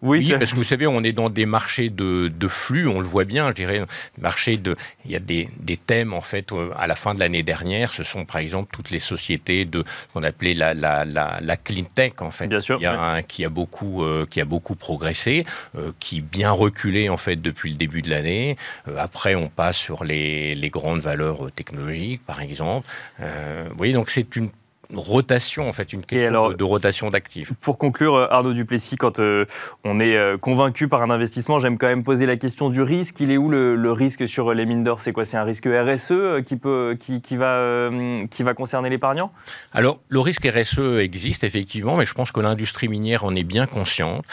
Oui, 0.02 0.34
parce 0.38 0.52
que 0.52 0.56
vous 0.56 0.64
savez, 0.64 0.88
on 0.88 1.04
est 1.04 1.14
dans 1.14 1.30
des 1.30 1.46
marchés 1.46 1.90
de, 1.90 2.48
flux, 2.48 2.88
on 2.88 3.00
le 3.00 3.08
voit 3.08 3.26
bien, 3.26 3.50
je 3.50 3.54
dirais, 3.54 3.82
marché 4.20 4.58
de, 4.58 4.76
il 5.06 5.12
y 5.12 5.16
a 5.16 5.20
des, 5.20 5.48
thèmes, 5.86 6.14
en 6.14 6.22
fait, 6.22 6.52
euh, 6.52 6.72
à 6.76 6.88
la 6.88 6.96
fin 6.96 7.14
de 7.14 7.20
l'année 7.20 7.44
dernière, 7.44 7.92
ce 7.94 8.04
sont, 8.04 8.26
par 8.26 8.38
exemple, 8.38 8.70
toutes 8.74 8.90
les 8.90 9.00
sociétés 9.00 9.66
de, 9.66 9.84
qu'on 10.14 10.24
appelait 10.24 10.54
la, 10.54 10.74
la, 10.74 11.06
la, 11.06 11.58
clean 11.58 11.84
tech, 11.84 12.14
en 12.20 12.32
fait. 12.32 12.48
Bien 12.48 12.62
sûr. 12.62 12.78
Il 12.80 12.84
y 12.84 12.88
a 12.88 13.00
un, 13.00 13.22
qui 13.22 13.46
a 13.46 13.50
beaucoup, 13.50 14.04
euh, 14.04 14.26
qui 14.30 14.42
a 14.42 14.46
beaucoup 14.46 14.76
progressé, 14.76 15.46
euh, 15.78 15.92
qui 16.00 16.22
bien 16.22 16.52
reculé, 16.52 17.10
en 17.10 17.18
fait, 17.18 17.36
depuis 17.36 17.72
le 17.72 17.78
début 17.78 18.02
de 18.02 18.10
l'année. 18.10 18.58
après, 18.98 19.36
on 19.36 19.50
passe 19.50 19.78
sur 19.78 20.04
les, 20.04 20.56
les, 20.56 20.70
grandes 20.70 21.02
valeurs 21.02 21.52
technologiques, 21.56 22.26
par 22.26 22.42
exemple. 22.42 22.88
vous 23.20 23.78
voyez, 23.78 23.94
donc 23.94 24.10
c'est 24.10 24.36
une 24.36 24.50
rotation, 24.94 25.67
en 25.67 25.74
fait, 25.74 25.94
une 25.94 26.03
question 26.03 26.51
de, 26.51 26.63
rotation 26.63 27.10
d'actifs. 27.10 27.53
Pour 27.62 27.77
conclure, 27.77 28.15
euh, 28.15 28.27
Arnaud 28.29 28.53
Duplessis, 28.53 28.96
quand 28.96 29.20
euh, 29.20 29.46
on 29.84 30.00
est 30.00 30.15
euh, 30.15 30.38
convaincu 30.38 30.88
par 30.88 31.01
un 31.01 31.10
investissement, 31.10 31.60
j'aime 31.60 31.77
quand 31.77 31.88
même 31.88 32.03
poser 32.03 32.25
la 32.25 32.38
question 32.38 32.70
du 32.70 32.82
risque. 32.82 33.20
Il 33.20 33.32
est 33.32 33.38
où 33.38 33.50
le, 33.50 33.91
risque 33.91 34.27
sur 34.27 34.53
les 34.53 34.65
mines 34.65 34.84
d'or? 34.84 35.01
C'est 35.01 35.12
quoi? 35.12 35.25
C'est 35.25 35.38
un 35.38 35.44
risque 35.44 35.65
RSE 35.67 36.44
qui, 36.46 36.56
peut, 36.56 36.98
qui, 37.00 37.22
qui 37.22 37.36
va, 37.36 37.89
qui 38.29 38.44
va 38.44 38.53
concerner 38.53 38.89
l'épargnant? 38.89 39.32
Alors, 39.74 40.00
le 40.10 40.20
risque 40.20 40.48
RSE 40.48 41.00
existe 41.00 41.44
effectivement, 41.44 41.96
mais 41.98 42.06
je 42.06 42.13
pense 42.13 42.32
que 42.32 42.39
l'industrie 42.39 42.88
minière 42.88 43.25
en 43.25 43.36
est 43.36 43.44
bien 43.44 43.65
consciente. 43.65 44.24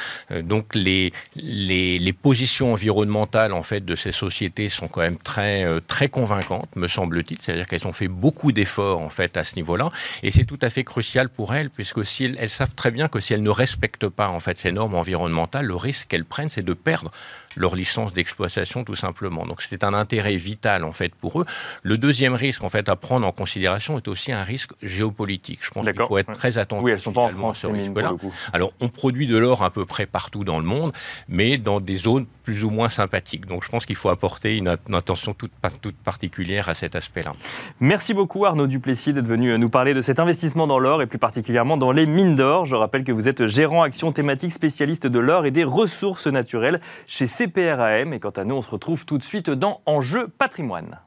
donc, 0.42 0.75
les, 0.75 1.12
les, 1.37 1.99
les, 1.99 2.12
positions 2.12 2.73
environnementales, 2.73 3.52
en 3.52 3.62
fait, 3.62 3.84
de 3.84 3.94
ces 3.94 4.12
sociétés 4.12 4.68
sont 4.68 4.88
quand 4.88 5.00
même 5.00 5.18
très, 5.18 5.80
très 5.87 6.08
convaincantes, 6.08 6.75
me 6.76 6.88
semble-t-il. 6.88 7.38
C'est-à-dire 7.40 7.66
qu'elles 7.66 7.87
ont 7.87 7.92
fait 7.92 8.08
beaucoup 8.08 8.52
d'efforts, 8.52 9.00
en 9.00 9.11
fait, 9.11 9.37
à 9.37 9.44
ce 9.44 9.56
niveau-là. 9.56 9.88
Et 10.23 10.30
c'est 10.30 10.43
tout 10.46 10.58
à 10.62 10.70
fait 10.70 10.84
crucial 10.84 11.28
pour 11.28 11.54
elles, 11.54 11.70
puisque 11.70 12.04
si 12.04 12.24
elles, 12.38 12.48
savent 12.48 12.74
très 12.74 12.90
bien 12.90 13.08
que 13.08 13.20
si 13.20 13.34
elles 13.34 13.42
ne 13.42 13.50
respectent 13.50 14.08
pas 14.08 14.28
en 14.28 14.40
fait 14.40 14.58
ces 14.58 14.72
normes 14.72 14.94
environnementales, 14.94 15.66
le 15.66 15.76
risque 15.76 16.08
qu'elles 16.08 16.24
prennent, 16.24 16.48
c'est 16.48 16.62
de 16.62 16.74
perdre 16.74 17.10
leur 17.56 17.76
licence 17.76 18.12
d'exploitation 18.12 18.84
tout 18.84 18.96
simplement. 18.96 19.46
Donc 19.46 19.62
c'est 19.62 19.84
un 19.84 19.94
intérêt 19.94 20.36
vital 20.36 20.84
en 20.84 20.92
fait 20.92 21.14
pour 21.14 21.40
eux. 21.40 21.44
Le 21.82 21.98
deuxième 21.98 22.34
risque 22.34 22.64
en 22.64 22.68
fait 22.68 22.88
à 22.88 22.96
prendre 22.96 23.26
en 23.26 23.32
considération 23.32 23.96
est 23.96 24.08
aussi 24.08 24.32
un 24.32 24.42
risque 24.42 24.72
géopolitique. 24.82 25.60
Je 25.62 25.70
pense 25.70 25.84
qu'il 25.84 25.94
faut 25.96 26.18
être 26.18 26.32
très 26.32 26.58
attentif 26.58 26.84
oui, 26.84 26.90
elles 26.90 27.00
sont 27.00 27.12
pas 27.12 27.22
en 27.22 27.28
France, 27.28 27.58
ce 27.58 27.66
risque-là. 27.66 28.12
Alors 28.52 28.72
on 28.80 28.88
produit 28.88 29.26
de 29.26 29.36
l'or 29.36 29.62
à 29.62 29.70
peu 29.70 29.84
près 29.84 30.06
partout 30.06 30.44
dans 30.44 30.58
le 30.58 30.64
monde, 30.64 30.92
mais 31.28 31.58
dans 31.58 31.80
des 31.80 31.96
zones 31.96 32.26
plus 32.44 32.64
ou 32.64 32.70
moins 32.70 32.88
sympathiques. 32.88 33.46
Donc 33.46 33.64
je 33.64 33.68
pense 33.68 33.86
qu'il 33.86 33.96
faut 33.96 34.10
apporter 34.10 34.58
une, 34.58 34.68
attention 34.68 35.32
toute, 35.32 35.52
toute, 35.80 35.96
particulière 35.96 36.68
à 36.68 36.74
cet 36.74 36.94
aspect-là. 36.94 37.34
Merci 37.80 38.12
beaucoup 38.12 38.44
Arnaud 38.44 38.66
Duplessis 38.66 39.12
d'être 39.12 39.26
venu 39.26 39.50
euh, 39.50 39.58
nous 39.58 39.70
parler 39.70 39.94
de 39.94 40.00
cet 40.00 40.20
investissement 40.20 40.34
dans 40.67 40.79
l'or 40.79 41.03
et 41.03 41.07
plus 41.07 41.19
particulièrement 41.19 41.76
dans 41.76 41.93
les 41.93 42.07
mines 42.07 42.37
d'or. 42.37 42.67
Je 42.67 42.75
rappelle 42.75 43.05
que 43.05 43.12
vous 43.12 43.29
êtes 43.29 43.47
gérant 43.47 43.83
action 43.83 44.12
thématique 44.12 44.53
spécialiste 44.53 45.07
de 45.07 45.19
l'or 45.19 45.47
et 45.47 45.50
des 45.50 45.64
ressources 45.64 46.26
naturelles 46.26 46.81
chez 47.07 47.26
CPRAM. 47.26 48.12
Et 48.12 48.21
quant 48.21 48.31
à 48.31 48.45
nous, 48.45 48.57
on 48.57 48.62
se 48.62 48.71
retrouve 48.71 49.07
tout 49.07 49.19
de 49.19 49.23
suite 49.23 49.50
dans 49.50 49.81
Enjeu 49.87 50.29
patrimoine. 50.29 50.99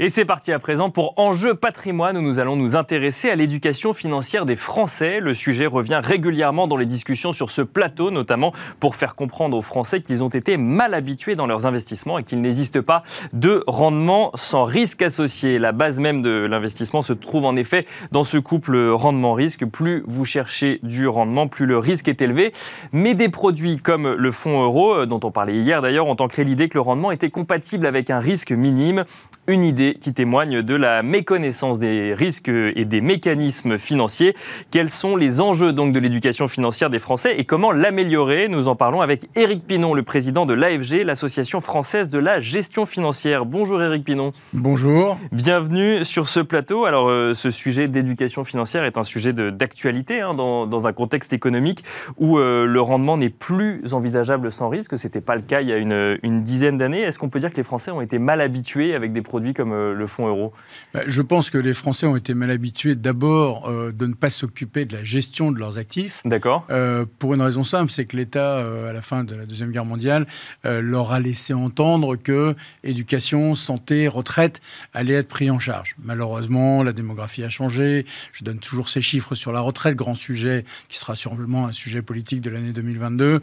Et 0.00 0.10
c'est 0.10 0.24
parti 0.24 0.50
à 0.50 0.58
présent 0.58 0.90
pour 0.90 1.14
Enjeu 1.16 1.54
patrimoine 1.54 2.16
où 2.16 2.20
nous 2.20 2.40
allons 2.40 2.56
nous 2.56 2.74
intéresser 2.74 3.30
à 3.30 3.36
l'éducation 3.36 3.92
financière 3.92 4.44
des 4.44 4.56
Français. 4.56 5.20
Le 5.20 5.34
sujet 5.34 5.66
revient 5.66 6.00
régulièrement 6.02 6.66
dans 6.66 6.76
les 6.76 6.84
discussions 6.84 7.30
sur 7.32 7.48
ce 7.48 7.62
plateau, 7.62 8.10
notamment 8.10 8.52
pour 8.80 8.96
faire 8.96 9.14
comprendre 9.14 9.56
aux 9.56 9.62
Français 9.62 10.00
qu'ils 10.00 10.24
ont 10.24 10.30
été 10.30 10.56
mal 10.56 10.94
habitués 10.94 11.36
dans 11.36 11.46
leurs 11.46 11.68
investissements 11.68 12.18
et 12.18 12.24
qu'il 12.24 12.40
n'existe 12.40 12.80
pas 12.80 13.04
de 13.32 13.62
rendement 13.68 14.32
sans 14.34 14.64
risque 14.64 15.00
associé. 15.00 15.60
La 15.60 15.70
base 15.70 16.00
même 16.00 16.22
de 16.22 16.44
l'investissement 16.44 17.02
se 17.02 17.12
trouve 17.12 17.44
en 17.44 17.54
effet 17.54 17.86
dans 18.10 18.24
ce 18.24 18.38
couple 18.38 18.76
rendement-risque. 18.88 19.64
Plus 19.64 20.02
vous 20.08 20.24
cherchez 20.24 20.80
du 20.82 21.06
rendement, 21.06 21.46
plus 21.46 21.66
le 21.66 21.78
risque 21.78 22.08
est 22.08 22.20
élevé. 22.20 22.52
Mais 22.90 23.14
des 23.14 23.28
produits 23.28 23.76
comme 23.76 24.12
le 24.12 24.30
fonds 24.32 24.60
euro, 24.60 25.06
dont 25.06 25.20
on 25.22 25.30
parlait 25.30 25.54
hier 25.54 25.82
d'ailleurs, 25.82 26.08
ont 26.08 26.16
ancré 26.18 26.42
l'idée 26.42 26.68
que 26.68 26.74
le 26.74 26.80
rendement 26.80 27.12
était 27.12 27.30
compatible 27.30 27.86
avec 27.86 28.10
un 28.10 28.18
risque 28.18 28.50
minime. 28.50 29.04
Une 29.46 29.62
idée 29.62 29.83
qui 29.92 30.12
témoigne 30.14 30.62
de 30.62 30.74
la 30.74 31.02
méconnaissance 31.02 31.78
des 31.78 32.14
risques 32.14 32.48
et 32.48 32.84
des 32.84 33.00
mécanismes 33.00 33.78
financiers. 33.78 34.34
Quels 34.70 34.90
sont 34.90 35.16
les 35.16 35.40
enjeux 35.40 35.72
donc 35.72 35.92
de 35.92 35.98
l'éducation 35.98 36.48
financière 36.48 36.90
des 36.90 36.98
Français 36.98 37.34
et 37.38 37.44
comment 37.44 37.72
l'améliorer? 37.72 38.48
Nous 38.48 38.68
en 38.68 38.76
parlons 38.76 39.00
avec 39.00 39.28
Éric 39.36 39.66
Pinon, 39.66 39.94
le 39.94 40.02
président 40.02 40.46
de 40.46 40.54
l'AFG, 40.54 41.04
l'Association 41.04 41.60
française 41.60 42.08
de 42.08 42.18
la 42.18 42.40
gestion 42.40 42.86
financière. 42.86 43.44
Bonjour 43.44 43.82
Éric 43.82 44.04
Pinon. 44.04 44.32
Bonjour. 44.52 45.18
Bienvenue 45.32 46.04
sur 46.04 46.28
ce 46.28 46.40
plateau. 46.40 46.84
Alors 46.84 47.08
euh, 47.08 47.34
ce 47.34 47.50
sujet 47.50 47.88
d'éducation 47.88 48.44
financière 48.44 48.84
est 48.84 48.98
un 48.98 49.02
sujet 49.02 49.32
d'actualité 49.32 50.20
hein, 50.20 50.34
dans, 50.34 50.86
un 50.86 50.92
contexte 50.92 51.32
économique 51.32 51.84
où 52.18 52.38
euh, 52.38 52.66
le 52.66 52.80
rendement 52.80 53.16
n'est 53.16 53.28
plus 53.28 53.92
envisageable 53.92 54.50
sans 54.50 54.68
risque. 54.68 54.96
Ce 54.96 55.06
n'était 55.06 55.20
pas 55.20 55.36
le 55.36 55.42
cas 55.42 55.60
il 55.60 55.68
y 55.68 55.72
a 55.72 55.76
une, 55.76 56.18
une 56.22 56.42
dizaine 56.42 56.78
d'années. 56.78 57.02
Est-ce 57.02 57.18
qu'on 57.18 57.28
peut 57.28 57.40
dire 57.40 57.50
que 57.50 57.56
les 57.56 57.62
Français 57.62 57.90
ont 57.90 58.00
été 58.00 58.18
mal 58.18 58.40
habitués 58.40 58.94
avec 58.94 59.12
des 59.12 59.22
produits 59.22 59.54
comme 59.54 59.72
euh, 59.74 59.94
le 59.94 60.06
fonds 60.06 60.26
euro 60.26 60.52
bah, 60.92 61.02
Je 61.06 61.22
pense 61.22 61.50
que 61.50 61.58
les 61.58 61.74
Français 61.74 62.06
ont 62.06 62.16
été 62.16 62.34
mal 62.34 62.50
habitués 62.50 62.94
d'abord 62.94 63.68
euh, 63.68 63.92
de 63.92 64.06
ne 64.06 64.14
pas 64.14 64.30
s'occuper 64.30 64.84
de 64.84 64.96
la 64.96 65.04
gestion 65.04 65.52
de 65.52 65.58
leurs 65.58 65.78
actifs. 65.78 66.22
D'accord. 66.24 66.66
Euh, 66.70 67.04
pour 67.18 67.34
une 67.34 67.42
raison 67.42 67.64
simple, 67.64 67.90
c'est 67.90 68.04
que 68.04 68.16
l'État, 68.16 68.58
à 68.88 68.92
la 68.92 69.02
fin 69.02 69.24
de 69.24 69.34
la 69.34 69.46
Deuxième 69.46 69.70
Guerre 69.70 69.84
mondiale, 69.84 70.26
leur 70.64 71.12
a 71.12 71.20
laissé 71.20 71.52
entendre 71.52 72.16
que 72.16 72.54
éducation, 72.82 73.54
santé, 73.54 74.08
retraite 74.08 74.60
allaient 74.92 75.14
être 75.14 75.28
pris 75.28 75.50
en 75.50 75.58
charge. 75.58 75.96
Malheureusement, 76.02 76.82
la 76.82 76.92
démographie 76.92 77.42
a 77.42 77.48
changé. 77.48 78.06
Je 78.32 78.44
donne 78.44 78.58
toujours 78.58 78.88
ces 78.88 79.00
chiffres 79.00 79.34
sur 79.34 79.52
la 79.52 79.60
retraite, 79.60 79.96
grand 79.96 80.14
sujet 80.14 80.64
qui 80.88 80.98
sera 80.98 81.14
sûrement 81.16 81.66
un 81.66 81.72
sujet 81.72 82.02
politique 82.02 82.40
de 82.40 82.50
l'année 82.50 82.72
2022. 82.72 83.40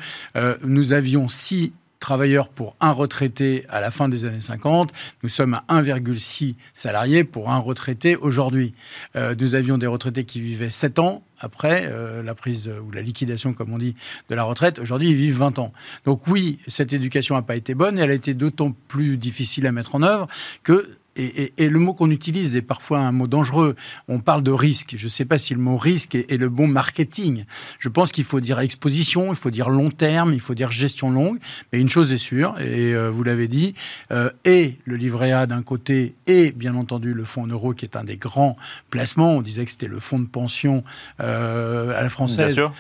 nous 0.64 0.94
avions 0.94 1.28
six 1.28 1.74
travailleurs 2.02 2.50
pour 2.50 2.76
un 2.82 2.92
retraité 2.92 3.66
à 3.70 3.80
la 3.80 3.92
fin 3.92 4.10
des 4.10 4.26
années 4.26 4.42
50. 4.42 4.92
Nous 5.24 5.30
sommes 5.30 5.54
à 5.54 5.64
1,6 5.70 6.56
salariés 6.74 7.24
pour 7.24 7.50
un 7.50 7.60
retraité 7.60 8.18
aujourd'hui. 8.18 8.74
Euh, 9.16 9.34
nous 9.40 9.56
avions 9.56 9.78
des 9.78 9.88
retraités 9.88 10.26
qui 10.26 10.42
vivaient 10.42 10.70
7 10.70 11.00
ans 11.00 11.24
après 11.40 11.86
euh, 11.86 12.22
la 12.22 12.36
prise 12.36 12.70
ou 12.86 12.92
la 12.92 13.02
liquidation, 13.02 13.54
comme 13.54 13.72
on 13.74 13.78
dit, 13.78 13.96
de 14.30 14.36
la 14.36 14.44
retraite. 14.44 14.80
Aujourd'hui, 14.80 15.12
ils 15.12 15.16
vivent 15.16 15.38
20 15.38 15.60
ans. 15.60 15.72
Donc 16.04 16.28
oui, 16.28 16.60
cette 16.68 16.92
éducation 16.92 17.36
n'a 17.36 17.42
pas 17.42 17.56
été 17.56 17.74
bonne 17.74 17.98
et 17.98 18.02
elle 18.02 18.12
a 18.12 18.16
été 18.16 18.34
d'autant 18.34 18.76
plus 18.88 19.18
difficile 19.18 19.66
à 19.68 19.72
mettre 19.72 19.96
en 19.96 20.04
œuvre 20.04 20.28
que 20.64 20.90
et, 21.16 21.70
le 21.70 21.80
mot 21.80 21.94
qu'on 21.94 22.10
utilise 22.10 22.56
est 22.56 22.62
parfois 22.62 23.00
un 23.00 23.12
mot 23.12 23.28
dangereux. 23.28 23.76
On 24.08 24.20
parle 24.20 24.44
de 24.44 24.52
risque. 24.52 24.94
Je 24.98 25.06
ne 25.06 25.10
sais 25.10 25.26
pas 25.26 25.38
si 25.38 25.54
le 25.54 25.60
mot 25.60 25.78
risque 25.78 26.16
est, 26.16 26.38
le 26.38 26.50
bon 26.50 26.68
marketing. 26.68 27.46
Je 27.80 27.90
pense 27.90 28.12
qu'il 28.12 28.24
faut 28.24 28.40
dire 28.40 28.60
exposition, 28.60 29.32
il 29.32 29.36
faut 29.36 29.50
dire 29.50 29.70
long 29.70 29.92
terme, 29.92 30.34
il 30.34 30.40
faut 30.40 30.54
dire 30.54 30.72
gestion 30.72 31.12
longue. 31.12 31.40
Mais 31.72 31.80
une 31.80 31.90
chose 31.90 32.14
est 32.14 32.18
sûre, 32.18 32.56
et 32.60 32.94
euh, 32.94 33.10
vous 33.10 33.24
l'avez 33.24 33.48
dit, 33.48 33.76
euh, 34.12 34.30
et 34.46 34.78
le 34.86 34.96
livret 34.96 35.32
A 35.32 35.46
d'un 35.46 35.64
côté, 35.64 36.16
et 36.28 36.52
bien 36.52 36.76
entendu 36.76 37.14
le 37.14 37.26
fonds 37.26 37.44
en 37.44 37.48
euro 37.48 37.74
qui 37.74 37.86
est 37.86 37.96
un 37.96 38.04
des 38.04 38.18
grands 38.18 38.56
placements. 38.90 39.36
On 39.36 39.42
disait 39.42 39.66
que 39.66 39.72
c'était 39.72 39.88
le 39.88 40.00
fonds 40.00 40.20
de 40.20 40.28
pension 40.28 40.84
euh, 41.20 41.98
à 41.98 42.04
la 42.04 42.10
française. 42.10 42.56
Bien 42.56 42.72
sûr, 42.72 42.74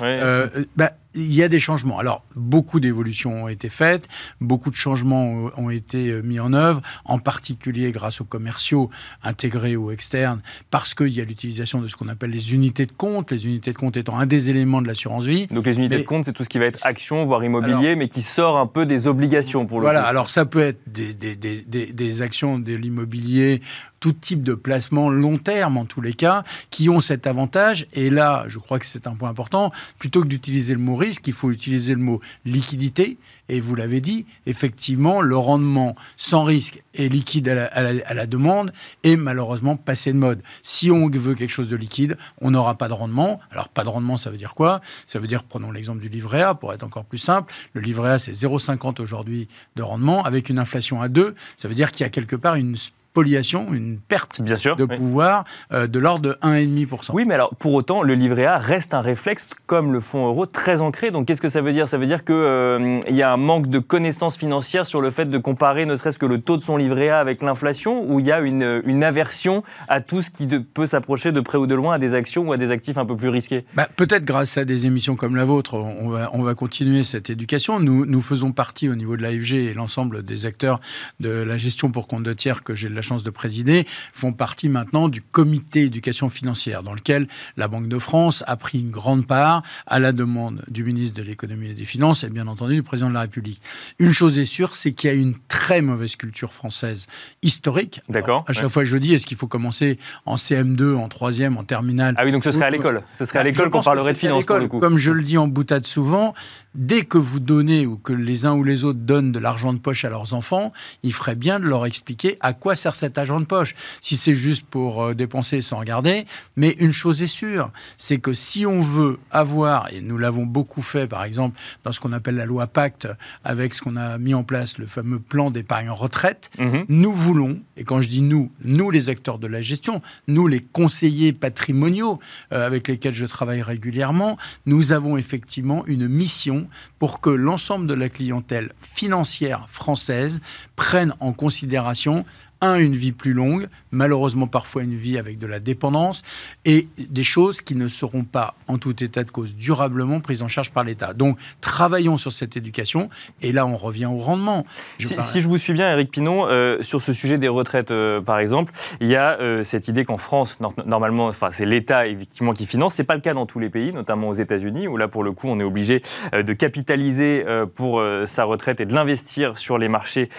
bah, 0.76 0.92
il 1.14 1.34
y 1.34 1.44
a 1.44 1.48
des 1.48 1.60
changements. 1.60 2.00
Alors, 2.00 2.24
beaucoup 2.36 2.80
d'évolutions 2.80 3.44
ont 3.44 3.48
été 3.48 3.70
faites, 3.70 4.08
beaucoup 4.40 4.70
de 4.70 4.76
changements 4.76 5.50
ont 5.58 5.70
été 5.70 6.10
euh, 6.10 6.22
mis 6.22 6.40
en 6.40 6.54
œuvre, 6.54 6.82
en 7.06 7.20
particulier 7.20 7.92
grâce 7.92 8.22
aux 8.22 8.26
commerciaux 8.26 8.90
intégrés 9.24 9.76
ou 9.76 9.92
externes, 9.92 10.42
parce 10.70 10.94
qu'il 10.94 11.10
y 11.10 11.22
a 11.22 11.26
l'utilisation 11.26 11.82
de 11.82 11.88
ce 11.88 11.96
qu'on 11.96 12.08
appelle 12.08 12.32
les 12.32 12.54
unités 12.54 12.86
de 12.86 12.92
compte, 12.92 13.32
les 13.32 13.46
unités 13.46 13.74
de 13.74 13.78
compte 13.78 13.98
étant 13.98 14.18
un 14.18 14.26
des 14.26 14.50
éléments 14.50 14.82
de 14.82 14.88
l'assurance 14.88 15.26
vie. 15.26 15.48
Donc 15.48 15.66
les 15.66 15.78
unités 15.78 15.98
de 15.98 16.04
compte, 16.04 16.26
c'est 16.26 16.34
tout 16.34 16.44
ce 16.44 16.50
qui 16.50 16.60
va 16.60 16.66
être 16.66 16.86
action, 16.86 17.26
voire 17.26 17.44
immobilier, 17.44 17.96
mais 17.96 18.08
qui 18.08 18.22
sort 18.22 18.58
un 18.58 18.68
peu 18.68 18.86
des 18.86 19.08
obligations 19.08 19.66
pour 19.66 19.80
le 19.80 19.86
Voilà, 19.86 20.04
alors 20.04 20.30
ça 20.30 20.46
peut 20.46 20.60
être 20.60 20.82
des, 20.88 21.14
des, 21.14 21.36
des, 21.36 21.62
des 21.94 22.22
actions 22.22 22.60
de 22.60 22.74
l'immobilier 22.74 23.62
tout 24.02 24.12
type 24.12 24.44
de 24.44 24.54
placement 24.54 25.10
long 25.10 25.38
terme 25.38 25.78
en 25.78 25.86
tous 25.86 26.02
les 26.02 26.14
cas, 26.14 26.44
qui 26.72 26.90
ont 26.90 27.00
cet 27.00 27.28
avantage. 27.28 27.88
Et 27.94 28.10
là, 28.10 28.44
je 28.50 28.60
crois 28.60 28.80
que 28.80 28.86
c'est 28.86 29.08
un 29.08 29.16
point 29.16 29.30
important, 29.30 29.72
plutôt 30.00 30.22
que 30.24 30.28
d'utiliser 30.28 30.74
le 30.74 30.82
mot 30.82 30.98
risque, 30.98 31.26
il 31.28 31.34
faut 31.34 31.52
utiliser 31.52 31.94
le 31.94 32.02
mot 32.02 32.20
liquidité. 32.44 33.18
Et 33.48 33.60
vous 33.60 33.76
l'avez 33.76 34.02
dit, 34.02 34.26
effectivement, 34.46 35.22
le 35.22 35.38
rendement 35.38 35.96
sans 36.18 36.44
risque 36.44 36.82
et 36.94 37.10
liquide 37.10 37.50
à 37.50 38.14
la, 38.14 38.26
demande 38.26 38.72
est 39.04 39.18
malheureusement 39.18 39.76
passé 39.76 40.14
de 40.14 40.18
mode. 40.18 40.42
Si 40.64 40.90
on 40.90 41.10
veut 41.10 41.36
quelque 41.36 41.50
chose 41.50 41.68
de 41.68 41.76
liquide, 41.76 42.18
on 42.40 42.52
n'aura 42.52 42.76
pas 42.76 42.88
de 42.88 42.94
rendement. 42.94 43.40
Alors 43.52 43.70
pas 43.70 43.84
de 43.84 43.90
rendement, 43.90 44.18
ça 44.18 44.32
veut 44.32 44.38
dire 44.38 44.56
quoi? 44.56 44.82
Ça 45.06 45.20
veut 45.20 45.28
dire, 45.28 45.44
prenons 45.44 45.70
l'exemple 45.70 46.00
du 46.00 46.10
livret 46.10 46.42
A, 46.42 46.56
pour 46.56 46.74
être 46.74 46.84
encore 46.84 47.04
plus 47.04 47.18
simple, 47.18 47.54
le 47.74 47.82
livret 47.82 48.12
A 48.12 48.20
c'est 48.20 48.32
0,50 48.32 49.02
aujourd'hui 49.02 49.48
de 49.76 49.84
rendement, 49.84 50.24
avec 50.24 50.50
une 50.50 50.58
inflation 50.58 51.02
à 51.02 51.10
2, 51.10 51.36
ça 51.58 51.68
veut 51.68 51.76
dire 51.76 51.92
qu'il 51.92 52.06
y 52.06 52.08
a 52.08 52.10
quelque 52.10 52.38
part 52.38 52.56
une 52.56 52.76
spoliation, 53.12 53.74
une 53.74 54.00
perte 54.00 54.42
Bien 54.42 54.56
sûr, 54.56 54.78
de 54.78 54.86
pouvoir 54.86 55.44
euh, 55.74 55.86
de 55.86 56.00
l'ordre 56.00 56.22
de 56.22 56.34
1,5%. 56.42 57.10
Oui, 57.12 57.26
mais 57.26 57.34
alors 57.34 57.54
pour 57.56 57.74
autant, 57.74 58.04
le 58.04 58.14
livret 58.14 58.46
A 58.46 58.58
reste 58.58 58.94
un 58.94 59.02
réflexe 59.02 59.50
comme 59.68 59.92
le 59.92 60.00
fonds 60.00 60.28
euro 60.28 60.46
très 60.46 60.80
ancré. 60.80 61.12
Donc 61.12 61.28
qu'est-ce 61.28 61.42
que 61.42 61.50
ça 61.50 61.60
veut 61.60 61.74
dire? 61.74 61.90
Ça 61.90 61.98
veut 61.98 62.06
dire 62.06 62.24
qu'il 62.24 62.36
euh, 62.36 63.00
y 63.10 63.22
a 63.22 63.34
un 63.34 63.38
manque 63.38 63.68
de 63.68 63.80
connaissances 63.80 64.38
financières 64.38 64.88
sur 64.88 65.02
le 65.02 65.12
fait 65.12 65.26
de 65.26 65.38
comparer 65.38 65.86
ne 65.86 65.98
serait-ce 65.98 66.20
que 66.20 66.26
le 66.26 66.40
taux 66.40 66.56
de 66.56 66.62
son 66.62 66.78
livret 66.78 67.10
A 67.10 67.20
avec 67.20 67.42
l'inflation, 67.42 68.10
ou 68.10 68.22
il 68.22 68.28
y 68.28 68.32
a 68.32 68.40
une, 68.40 68.82
une, 68.86 69.04
aversion 69.04 69.64
à 69.90 70.00
tout 70.00 70.22
ce 70.22 70.30
qui 70.30 70.48
peut 70.48 70.86
s'approcher 70.86 71.34
de 71.34 71.42
près 71.42 71.58
ou 71.58 71.68
de 71.68 71.76
loin 71.76 71.96
à 71.96 72.00
des 72.00 72.14
actions 72.14 72.44
ou 72.44 72.54
à 72.54 72.58
des 72.58 72.72
actifs 72.72 72.98
un 72.98 73.06
peu 73.06 73.18
plus 73.18 73.30
risqués 73.30 73.66
bah, 73.74 73.90
Peut-être 73.98 74.24
grâce 74.24 74.58
à 74.58 74.64
des 74.64 74.86
émissions 74.86 75.18
comme 75.18 75.36
la 75.36 75.44
vôtre, 75.44 75.74
on 75.74 76.08
va, 76.08 76.30
on 76.32 76.44
va 76.44 76.56
continuer 76.56 77.04
cette 77.04 77.30
éducation. 77.30 77.82
Nous, 77.82 78.06
nous 78.06 78.22
faisons 78.22 78.54
partie 78.54 78.88
au 78.88 78.96
niveau 78.96 79.18
de 79.18 79.22
l'AFG 79.22 79.54
et 79.54 79.74
l'ensemble 79.74 80.24
des 80.24 80.46
acteurs 80.46 80.80
de 81.20 81.30
la 81.30 81.58
gestion 81.58 81.92
pour 81.92 82.08
compte 82.08 82.24
de 82.24 82.34
tiers 82.34 82.64
que 82.64 82.74
j'ai 82.74 82.88
chance 83.02 83.24
de 83.24 83.30
présider, 83.30 83.86
font 84.14 84.34
partie 84.34 84.70
maintenant 84.70 85.10
du 85.10 85.22
comité 85.22 85.84
éducation 85.84 86.30
financière, 86.30 86.84
dans 86.84 86.94
lequel 86.94 87.28
la 87.58 87.68
Banque 87.68 87.88
de 87.88 88.00
France 88.00 88.44
a 88.48 88.56
pris 88.56 88.80
une 88.80 88.92
grande 88.92 89.26
part 89.26 89.64
à 89.88 90.00
la 90.00 90.12
demande 90.12 90.64
du 90.68 90.84
ministre 90.84 91.18
de 91.18 91.24
l'économie 91.24 91.70
et 91.70 91.74
des 91.74 91.86
finances 91.86 92.24
et 92.24 92.30
bien 92.30 92.48
entendu 92.48 92.76
du 92.76 92.84
président 92.84 93.10
de 93.10 93.14
la 93.14 93.22
République. 93.22 93.62
Une 94.00 94.12
chose 94.12 94.40
est 94.40 94.46
sûre, 94.46 94.76
c'est 94.76 94.92
qu'il 94.92 95.10
y 95.10 95.14
a 95.14 95.16
une 95.16 95.36
très 95.48 95.82
mauvaise 95.82 96.16
culture 96.16 96.54
française 96.54 97.08
historique. 97.42 98.02
D'accord. 98.10 98.44
À 98.48 98.54
chaque 98.54 98.70
fois, 98.70 98.84
je 98.84 98.98
dis, 98.98 99.14
est-ce 99.14 99.26
qu'il 99.26 99.38
faut 99.38 99.48
commencer 99.48 99.98
en 100.26 100.36
CM2, 100.36 100.96
en 100.96 101.08
troisième, 101.08 101.58
en 101.58 101.64
terminale 101.64 102.16
Ah 102.18 102.26
oui, 102.26 102.32
donc 102.32 102.44
ce 102.44 102.52
serait 102.52 102.66
à 102.66 102.70
l'école. 102.70 103.02
Ce 103.18 103.26
serait 103.26 103.40
à 103.40 103.44
bah, 103.44 103.50
l'école 103.50 103.70
qu'on 103.70 103.82
parlerait 103.82 104.14
de 104.14 104.18
finances. 104.18 104.46
Comme 104.46 104.98
je 104.98 105.12
le 105.12 105.24
dis 105.24 105.38
en 105.38 105.48
boutade 105.48 105.86
souvent, 105.86 106.34
dès 106.76 107.04
que 107.04 107.18
vous 107.18 107.40
donnez 107.40 107.86
ou 107.86 107.98
que 107.98 108.14
les 108.14 108.46
uns 108.46 108.54
ou 108.54 108.64
les 108.64 108.84
autres 108.84 109.00
donnent 109.00 109.32
de 109.32 109.40
l'argent 109.40 109.74
de 109.74 109.80
poche 109.80 110.06
à 110.06 110.10
leurs 110.10 110.34
enfants, 110.34 110.72
il 111.04 111.14
ferait 111.14 111.36
bien 111.36 111.60
de 111.60 111.66
leur 111.66 111.86
expliquer 111.86 112.38
à 112.40 112.54
quoi 112.54 112.76
sert 112.76 112.96
cet 112.96 113.18
argent 113.18 113.40
de 113.40 113.46
poche. 113.46 113.76
Si 114.02 114.16
c'est 114.16 114.36
juste 114.36 114.66
pour 114.66 115.04
euh, 115.04 115.14
dépenser 115.14 115.62
sans 115.62 115.80
regarder, 115.80 116.26
mais 116.56 116.76
une 116.80 116.94
chose 116.94 117.22
est 117.22 117.28
sûre, 117.28 117.72
c'est 117.98 118.20
que 118.20 118.34
si 118.34 118.66
on 118.66 118.82
veut 118.82 119.20
avoir, 119.32 119.92
et 119.92 120.02
nous 120.02 120.18
l'avons 120.18 120.46
beaucoup 120.46 120.82
fait 120.82 121.08
par 121.08 121.24
exemple 121.24 121.60
dans 121.84 121.92
ce 121.92 122.00
qu'on 122.00 122.14
appelle 122.14 122.36
la 122.36 122.46
loi 122.46 122.68
Pacte, 122.68 123.08
avec 123.44 123.74
ce 123.74 123.82
qu'on 123.82 123.98
a 123.98 124.18
mis 124.18 124.34
en 124.34 124.44
place, 124.44 124.78
le 124.78 124.88
fameux 124.88 125.20
plan 125.20 125.52
d'épargne 125.52 125.90
retraite, 125.90 126.50
mhm. 126.60 126.86
nous 126.88 127.14
voulons, 127.14 127.60
et 127.78 127.84
quand 127.84 128.02
je 128.02 128.10
dis 128.10 128.22
nous, 128.22 128.52
nous 128.64 128.92
les 128.92 129.10
acteurs 129.10 129.40
de 129.40 129.48
la 129.48 129.62
gestion, 129.62 130.02
nous 130.28 130.48
les 130.48 130.62
conseillers 130.62 131.34
patrimoniaux 131.34 132.20
euh, 132.54 132.66
avec 132.66 132.88
lesquels 132.88 133.14
je 133.14 133.26
travaille 133.26 133.62
régulièrement, 133.62 134.38
nous 134.66 134.92
avons 134.92 135.18
effectivement 135.18 135.86
une 135.88 136.08
mission 136.08 136.61
pour 137.00 137.22
que 137.22 137.30
l'ensemble 137.30 137.88
de 137.88 137.94
la 137.94 138.10
clientèle 138.10 138.74
financière 138.80 139.68
française 139.70 140.42
prenne 140.76 141.14
en 141.20 141.34
considération 141.34 142.26
un, 142.62 142.76
une 142.76 142.96
vie 142.96 143.12
plus 143.12 143.34
longue, 143.34 143.68
malheureusement 143.92 144.48
parfois 144.48 144.84
une 144.84 144.94
vie 144.94 145.18
avec 145.18 145.38
de 145.38 145.48
la 145.48 145.60
dépendance, 145.60 146.22
et 146.66 146.88
des 146.98 147.24
choses 147.24 147.62
qui 147.62 147.76
ne 147.76 147.88
seront 147.88 148.24
pas, 148.24 148.56
en 148.68 148.78
tout 148.78 149.04
état 149.04 149.24
de 149.24 149.32
cause, 149.32 149.56
durablement 149.56 150.20
prises 150.20 150.42
en 150.42 150.48
charge 150.48 150.72
par 150.72 150.84
l'État. 150.84 151.14
Donc, 151.14 151.38
travaillons 151.60 152.18
sur 152.18 152.32
cette 152.32 152.56
éducation, 152.58 153.10
et 153.42 153.52
là, 153.52 153.66
on 153.66 153.76
revient 153.76 154.06
au 154.06 154.18
rendement. 154.18 154.66
si, 155.00 155.42
je 155.42 155.48
vous 155.48 155.58
suis 155.58 155.74
bien, 155.74 155.92
Eric 155.92 156.12
Pinon, 156.12 156.46
euh, 156.48 156.82
sur 156.82 157.02
ce 157.02 157.14
sujet 157.14 157.38
des 157.38 157.48
retraites, 157.48 157.92
euh, 157.92 158.22
par 158.22 158.40
exemple, 158.40 158.72
il 159.00 159.08
y 159.08 159.16
a 159.16 159.40
euh, 159.40 159.64
cette 159.64 159.88
idée 159.88 160.06
qu'en 160.06 160.18
France, 160.18 160.58
normalement, 160.86 161.28
enfin, 161.28 161.50
c'est 161.52 161.66
l'État, 161.66 162.08
effectivement, 162.08 162.54
qui 162.54 162.66
finance. 162.66 162.96
C'est 162.96 163.04
pas 163.04 163.16
le 163.16 163.22
cas 163.22 163.34
dans 163.34 163.46
tous 163.46 163.60
les 163.60 163.70
pays, 163.70 163.92
notamment 163.92 164.30
aux 164.30 164.36
États-Unis, 164.36 164.88
où 164.88 164.98
là, 164.98 165.08
pour 165.08 165.24
le 165.24 165.32
coup, 165.32 165.48
on 165.48 165.60
est 165.60 165.64
obligé 165.64 166.02
de 166.34 166.54
capitaliser 166.54 167.46
pour 167.76 168.04
sa 168.26 168.44
retraite 168.44 168.80
et 168.80 168.86
de 168.86 168.94
l'investir 168.94 169.58
sur 169.58 169.78
les 169.78 169.88
marchés 169.88 170.30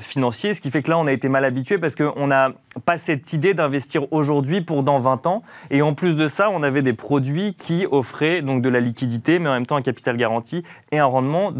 financiers, 0.00 0.54
ce 0.54 0.60
qui 0.60 0.70
fait 0.70 0.82
que 0.82 0.90
là, 0.90 0.98
on 0.98 1.06
a 1.06 1.12
été 1.12 1.28
mal 1.36 1.44
habitué 1.44 1.76
parce 1.76 1.96
qu'on 1.96 2.26
n'a 2.26 2.52
pas 2.86 2.96
cette 2.96 3.32
idée 3.34 3.52
d'investir 3.52 4.10
aujourd'hui 4.10 4.62
pour 4.62 4.82
dans 4.82 4.98
20 4.98 5.26
ans. 5.26 5.42
Et 5.70 5.82
en 5.82 5.92
plus 5.92 6.16
de 6.16 6.28
ça, 6.28 6.48
on 6.48 6.62
avait 6.62 6.80
des 6.80 6.94
produits 6.94 7.54
qui 7.54 7.86
offraient 7.90 8.40
donc 8.40 8.62
de 8.62 8.70
la 8.70 8.80
liquidité, 8.80 9.38
mais 9.38 9.50
en 9.50 9.52
même 9.52 9.66
temps 9.66 9.76
un 9.76 9.82
capital 9.82 10.16
garanti 10.16 10.62
et 10.92 10.98
un 10.98 11.04
rendement 11.04 11.52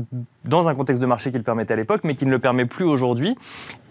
dans 0.47 0.69
un 0.69 0.75
contexte 0.75 1.01
de 1.01 1.07
marché 1.07 1.31
qui 1.31 1.39
le 1.39 1.43
permettait 1.43 1.75
à 1.75 1.77
l'époque, 1.77 2.03
mais 2.05 2.15
qui 2.15 2.27
ne 2.27 2.31
le 2.31 2.39
permet 2.39 2.67
plus 2.67 2.85
aujourd'hui. 2.85 3.37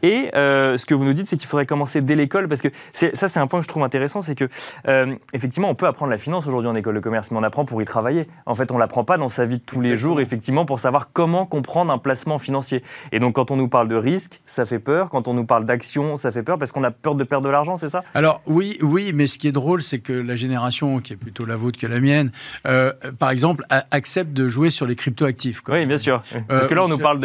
Et 0.04 0.30
euh, 0.36 0.78
ce 0.78 0.86
que 0.86 0.94
vous 0.94 1.04
nous 1.04 1.14
dites, 1.14 1.28
c'est 1.28 1.36
qu'il 1.36 1.48
faudrait 1.48 1.66
commencer 1.66 2.02
dès 2.02 2.16
l'école, 2.16 2.48
parce 2.48 2.62
que 2.62 2.68
ça, 2.94 3.28
c'est 3.28 3.40
un 3.40 3.48
point 3.48 3.60
que 3.60 3.64
je 3.64 3.70
trouve 3.70 3.84
intéressant, 3.84 4.22
c'est 4.22 4.36
que 4.36 4.48
euh, 4.88 5.16
effectivement, 5.34 5.70
on 5.70 5.76
peut 5.76 5.88
apprendre 5.88 6.12
la 6.12 6.18
finance 6.18 6.46
aujourd'hui 6.46 6.70
en 6.70 6.76
école 6.76 6.96
de 6.96 7.00
commerce, 7.00 7.32
mais 7.32 7.38
on 7.38 7.44
apprend 7.44 7.66
pour 7.66 7.82
y 7.82 7.86
travailler. 7.86 8.28
En 8.46 8.54
fait, 8.56 8.72
on 8.72 8.78
l'apprend 8.78 9.04
pas 9.04 9.18
dans 9.18 9.30
sa 9.30 9.46
vie 9.46 9.58
de 9.58 9.64
tous 9.64 9.82
les 9.82 9.98
jours, 9.98 10.22
effectivement, 10.22 10.66
pour 10.66 10.80
savoir 10.80 11.10
comment 11.12 11.46
comprendre 11.46 11.92
un 11.92 11.98
placement 11.98 12.38
financier. 12.38 12.84
Et 13.12 13.20
donc, 13.20 13.36
quand 13.36 13.52
on 13.52 13.56
nous 13.56 13.68
parle 13.68 13.88
de 13.88 13.96
risque, 13.96 14.42
ça 14.46 14.66
fait 14.66 14.80
peur. 14.80 15.10
Quand 15.10 15.28
on 15.28 15.34
nous 15.34 15.46
parle 15.46 15.66
d'action, 15.66 16.18
ça 16.18 16.32
fait 16.32 16.44
peur, 16.44 16.60
parce 16.60 16.72
qu'on 16.72 16.84
a 16.84 16.92
peur 16.92 17.16
de 17.16 17.24
perdre 17.24 17.48
de 17.48 17.52
l'argent, 17.52 17.78
c'est 17.78 17.90
ça? 17.90 18.04
Alors 18.14 18.42
oui, 18.46 18.78
oui, 18.82 19.12
mais 19.14 19.28
ce 19.28 19.38
qui 19.38 19.48
est 19.48 19.52
drôle, 19.52 19.82
c'est 19.82 20.00
que 20.00 20.14
la 20.14 20.36
génération 20.36 21.00
qui 21.00 21.14
est 21.14 21.18
plutôt 21.18 21.46
la 21.46 21.56
vôtre 21.56 21.80
que 21.80 21.88
la 21.88 22.00
mienne, 22.00 22.32
euh, 22.68 22.94
par 23.18 23.32
exemple, 23.32 23.66
accepte 23.70 24.34
de 24.34 24.48
jouer 24.48 24.70
sur 24.70 24.86
les 24.86 24.96
cryptoactifs. 24.96 25.62
Oui, 25.68 25.86
bien 25.86 25.98
sûr. 25.98 26.22
Parce 26.48 26.68
que 26.68 26.74
là, 26.74 26.84
on 26.84 26.88
nous 26.88 26.98
parle 26.98 27.20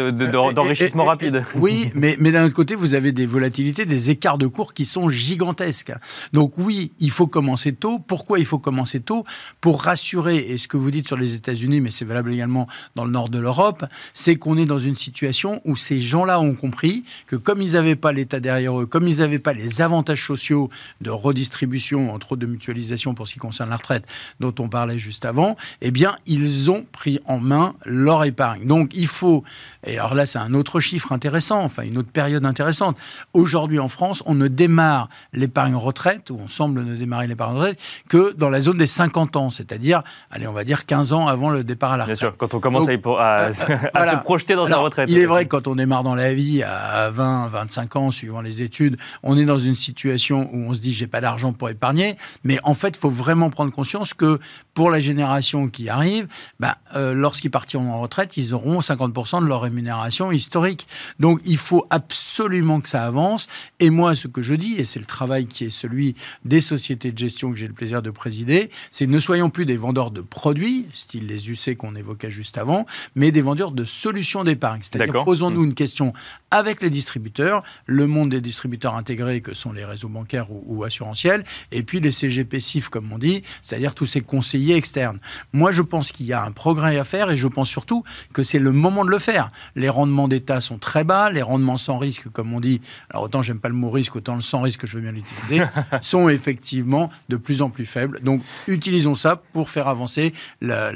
d'enrichissement 0.53 1.05
rapide. 1.05 1.45
Oui, 1.55 1.91
mais, 1.95 2.15
mais 2.19 2.31
d'un 2.31 2.45
autre 2.45 2.55
côté, 2.55 2.75
vous 2.75 2.93
avez 2.93 3.11
des 3.11 3.25
volatilités, 3.25 3.85
des 3.85 4.09
écarts 4.09 4.37
de 4.37 4.47
cours 4.47 4.73
qui 4.73 4.85
sont 4.85 5.09
gigantesques. 5.09 5.93
Donc 6.33 6.57
oui, 6.57 6.91
il 6.99 7.11
faut 7.11 7.27
commencer 7.27 7.73
tôt. 7.73 7.99
Pourquoi 7.99 8.39
il 8.39 8.45
faut 8.45 8.59
commencer 8.59 8.99
tôt? 8.99 9.25
Pour 9.59 9.83
rassurer, 9.83 10.37
et 10.37 10.57
ce 10.57 10.67
que 10.67 10.77
vous 10.77 10.91
dites 10.91 11.07
sur 11.07 11.17
les 11.17 11.35
États-Unis, 11.35 11.81
mais 11.81 11.91
c'est 11.91 12.05
valable 12.05 12.31
également 12.31 12.67
dans 12.95 13.05
le 13.05 13.11
nord 13.11 13.29
de 13.29 13.39
l'Europe, 13.39 13.85
c'est 14.13 14.35
qu'on 14.35 14.57
est 14.57 14.65
dans 14.65 14.79
une 14.79 14.95
situation 14.95 15.61
où 15.65 15.75
ces 15.75 16.01
gens-là 16.01 16.39
ont 16.39 16.53
compris 16.53 17.03
que 17.27 17.35
comme 17.35 17.61
ils 17.61 17.73
n'avaient 17.73 17.95
pas 17.95 18.11
l'État 18.11 18.39
derrière 18.39 18.79
eux, 18.79 18.85
comme 18.85 19.07
ils 19.07 19.17
n'avaient 19.17 19.39
pas 19.39 19.53
les 19.53 19.81
avantages 19.81 20.25
sociaux 20.25 20.69
de 21.01 21.09
redistribution, 21.09 22.13
entre 22.13 22.33
autres 22.33 22.41
de 22.41 22.47
mutualisation 22.47 23.13
pour 23.13 23.27
ce 23.27 23.33
qui 23.33 23.39
concerne 23.39 23.69
la 23.69 23.75
retraite, 23.75 24.05
dont 24.39 24.53
on 24.59 24.69
parlait 24.69 24.99
juste 24.99 25.25
avant, 25.25 25.55
eh 25.81 25.91
bien, 25.91 26.15
ils 26.25 26.71
ont 26.71 26.85
pris 26.91 27.19
en 27.25 27.39
main 27.39 27.73
leur 27.85 28.23
épargne. 28.23 28.65
Donc, 28.65 28.91
il 28.93 29.07
faut, 29.11 29.43
et 29.85 29.97
alors 29.97 30.15
là 30.15 30.25
c'est 30.25 30.39
un 30.39 30.53
autre 30.53 30.79
chiffre 30.79 31.11
intéressant, 31.11 31.63
enfin 31.63 31.83
une 31.83 31.97
autre 31.97 32.11
période 32.11 32.45
intéressante. 32.45 32.97
Aujourd'hui 33.33 33.79
en 33.79 33.87
France, 33.87 34.23
on 34.25 34.35
ne 34.35 34.47
démarre 34.47 35.09
l'épargne 35.33 35.75
retraite, 35.75 36.29
ou 36.29 36.39
on 36.41 36.47
semble 36.47 36.83
ne 36.83 36.95
démarrer 36.95 37.27
l'épargne 37.27 37.55
retraite, 37.55 37.79
que 38.09 38.33
dans 38.33 38.49
la 38.49 38.61
zone 38.61 38.77
des 38.77 38.87
50 38.87 39.35
ans, 39.35 39.49
c'est-à-dire, 39.49 40.03
allez, 40.31 40.47
on 40.47 40.53
va 40.53 40.63
dire 40.63 40.85
15 40.85 41.13
ans 41.13 41.27
avant 41.27 41.49
le 41.49 41.63
départ 41.63 41.93
à 41.93 41.97
la 41.97 42.03
retraite. 42.03 42.19
Bien 42.19 42.29
sûr, 42.29 42.37
quand 42.37 42.53
on 42.53 42.59
commence 42.59 42.87
à, 42.87 42.91
à, 42.91 43.41
euh, 43.49 43.53
se 43.53 44.17
projeter 44.23 44.55
dans 44.55 44.67
la 44.67 44.77
retraite. 44.77 45.09
Il 45.09 45.17
est 45.17 45.25
vrai 45.25 45.45
que 45.45 45.49
quand 45.49 45.67
on 45.67 45.75
démarre 45.75 46.03
dans 46.03 46.15
la 46.15 46.33
vie 46.33 46.63
à 46.63 47.09
20, 47.09 47.47
25 47.47 47.95
ans, 47.95 48.11
suivant 48.11 48.41
les 48.41 48.61
études, 48.61 48.97
on 49.23 49.37
est 49.37 49.45
dans 49.45 49.57
une 49.57 49.75
situation 49.75 50.49
où 50.51 50.69
on 50.69 50.73
se 50.73 50.79
dit 50.79 50.93
j'ai 50.93 51.07
pas 51.07 51.21
d'argent 51.21 51.53
pour 51.53 51.69
épargner, 51.69 52.17
mais 52.43 52.59
en 52.63 52.73
fait, 52.73 52.89
il 52.89 52.99
faut 52.99 53.09
vraiment 53.09 53.49
prendre 53.49 53.71
conscience 53.71 54.13
que 54.13 54.39
pour 54.73 54.89
la 54.89 54.99
génération 54.99 55.67
qui 55.67 55.89
arrive, 55.89 56.27
bah, 56.59 56.77
euh, 56.95 57.13
lorsqu'ils 57.13 57.51
partiront 57.51 57.91
en 57.91 58.01
retraite, 58.01 58.37
ils 58.37 58.53
auront 58.53 58.79
50% 58.79 59.00
de 59.07 59.45
leur 59.45 59.61
rémunération 59.61 60.31
historique. 60.31 60.87
Donc 61.19 61.41
il 61.45 61.57
faut 61.57 61.85
absolument 61.89 62.81
que 62.81 62.89
ça 62.89 63.03
avance. 63.03 63.47
Et 63.79 63.89
moi, 63.89 64.15
ce 64.15 64.27
que 64.27 64.41
je 64.41 64.53
dis, 64.53 64.75
et 64.77 64.83
c'est 64.83 64.99
le 64.99 65.05
travail 65.05 65.45
qui 65.45 65.65
est 65.65 65.69
celui 65.69 66.15
des 66.45 66.61
sociétés 66.61 67.11
de 67.11 67.17
gestion 67.17 67.51
que 67.51 67.57
j'ai 67.57 67.67
le 67.67 67.73
plaisir 67.73 68.01
de 68.01 68.09
présider, 68.09 68.69
c'est 68.89 69.07
ne 69.07 69.19
soyons 69.19 69.49
plus 69.49 69.65
des 69.65 69.77
vendeurs 69.77 70.11
de 70.11 70.21
produits, 70.21 70.87
style 70.93 71.27
les 71.27 71.49
UC 71.49 71.77
qu'on 71.77 71.95
évoquait 71.95 72.31
juste 72.31 72.57
avant, 72.57 72.85
mais 73.15 73.31
des 73.31 73.41
vendeurs 73.41 73.71
de 73.71 73.83
solutions 73.83 74.43
d'épargne. 74.43 74.81
C'est-à-dire 74.81 75.23
posons-nous 75.23 75.61
mmh. 75.61 75.65
une 75.65 75.73
question 75.73 76.13
avec 76.49 76.81
les 76.81 76.89
distributeurs, 76.89 77.63
le 77.85 78.07
monde 78.07 78.29
des 78.29 78.41
distributeurs 78.41 78.95
intégrés 78.95 79.41
que 79.41 79.53
sont 79.53 79.71
les 79.71 79.85
réseaux 79.85 80.09
bancaires 80.09 80.47
ou, 80.49 80.83
assurantiels, 80.83 81.43
et 81.71 81.83
puis 81.83 81.99
les 81.99 82.11
CGP 82.11 82.59
CIF, 82.59 82.89
comme 82.89 83.11
on 83.11 83.17
dit, 83.17 83.43
c'est-à-dire 83.63 83.95
tous 83.95 84.05
ces 84.05 84.21
conseillers 84.21 84.75
externes. 84.75 85.19
Moi, 85.53 85.71
je 85.71 85.81
pense 85.81 86.11
qu'il 86.11 86.25
y 86.25 86.33
a 86.33 86.43
un 86.43 86.51
progrès 86.51 86.97
à 86.97 87.03
faire 87.03 87.31
et 87.31 87.37
je 87.37 87.47
pense 87.47 87.69
surtout 87.69 88.03
que 88.33 88.43
c'est 88.43 88.59
le 88.59 88.71
moment 88.81 89.05
de 89.05 89.09
le 89.09 89.19
faire. 89.19 89.51
Les 89.75 89.89
rendements 89.89 90.27
d'État 90.27 90.59
sont 90.61 90.77
très 90.77 91.03
bas, 91.03 91.29
les 91.29 91.41
rendements 91.41 91.77
sans 91.77 91.97
risque, 91.97 92.29
comme 92.29 92.53
on 92.53 92.59
dit, 92.59 92.81
alors 93.09 93.23
autant 93.23 93.41
j'aime 93.41 93.59
pas 93.59 93.69
le 93.69 93.75
mot 93.75 93.89
risque, 93.89 94.15
autant 94.15 94.35
le 94.35 94.41
sans 94.41 94.61
risque, 94.61 94.85
je 94.85 94.95
veux 94.95 95.01
bien 95.01 95.11
l'utiliser, 95.11 95.63
sont 96.01 96.29
effectivement 96.29 97.09
de 97.29 97.37
plus 97.37 97.61
en 97.61 97.69
plus 97.69 97.85
faibles. 97.85 98.19
Donc, 98.21 98.41
utilisons 98.67 99.15
ça 99.15 99.41
pour 99.53 99.69
faire 99.69 99.87
avancer 99.87 100.33
la, 100.61 100.91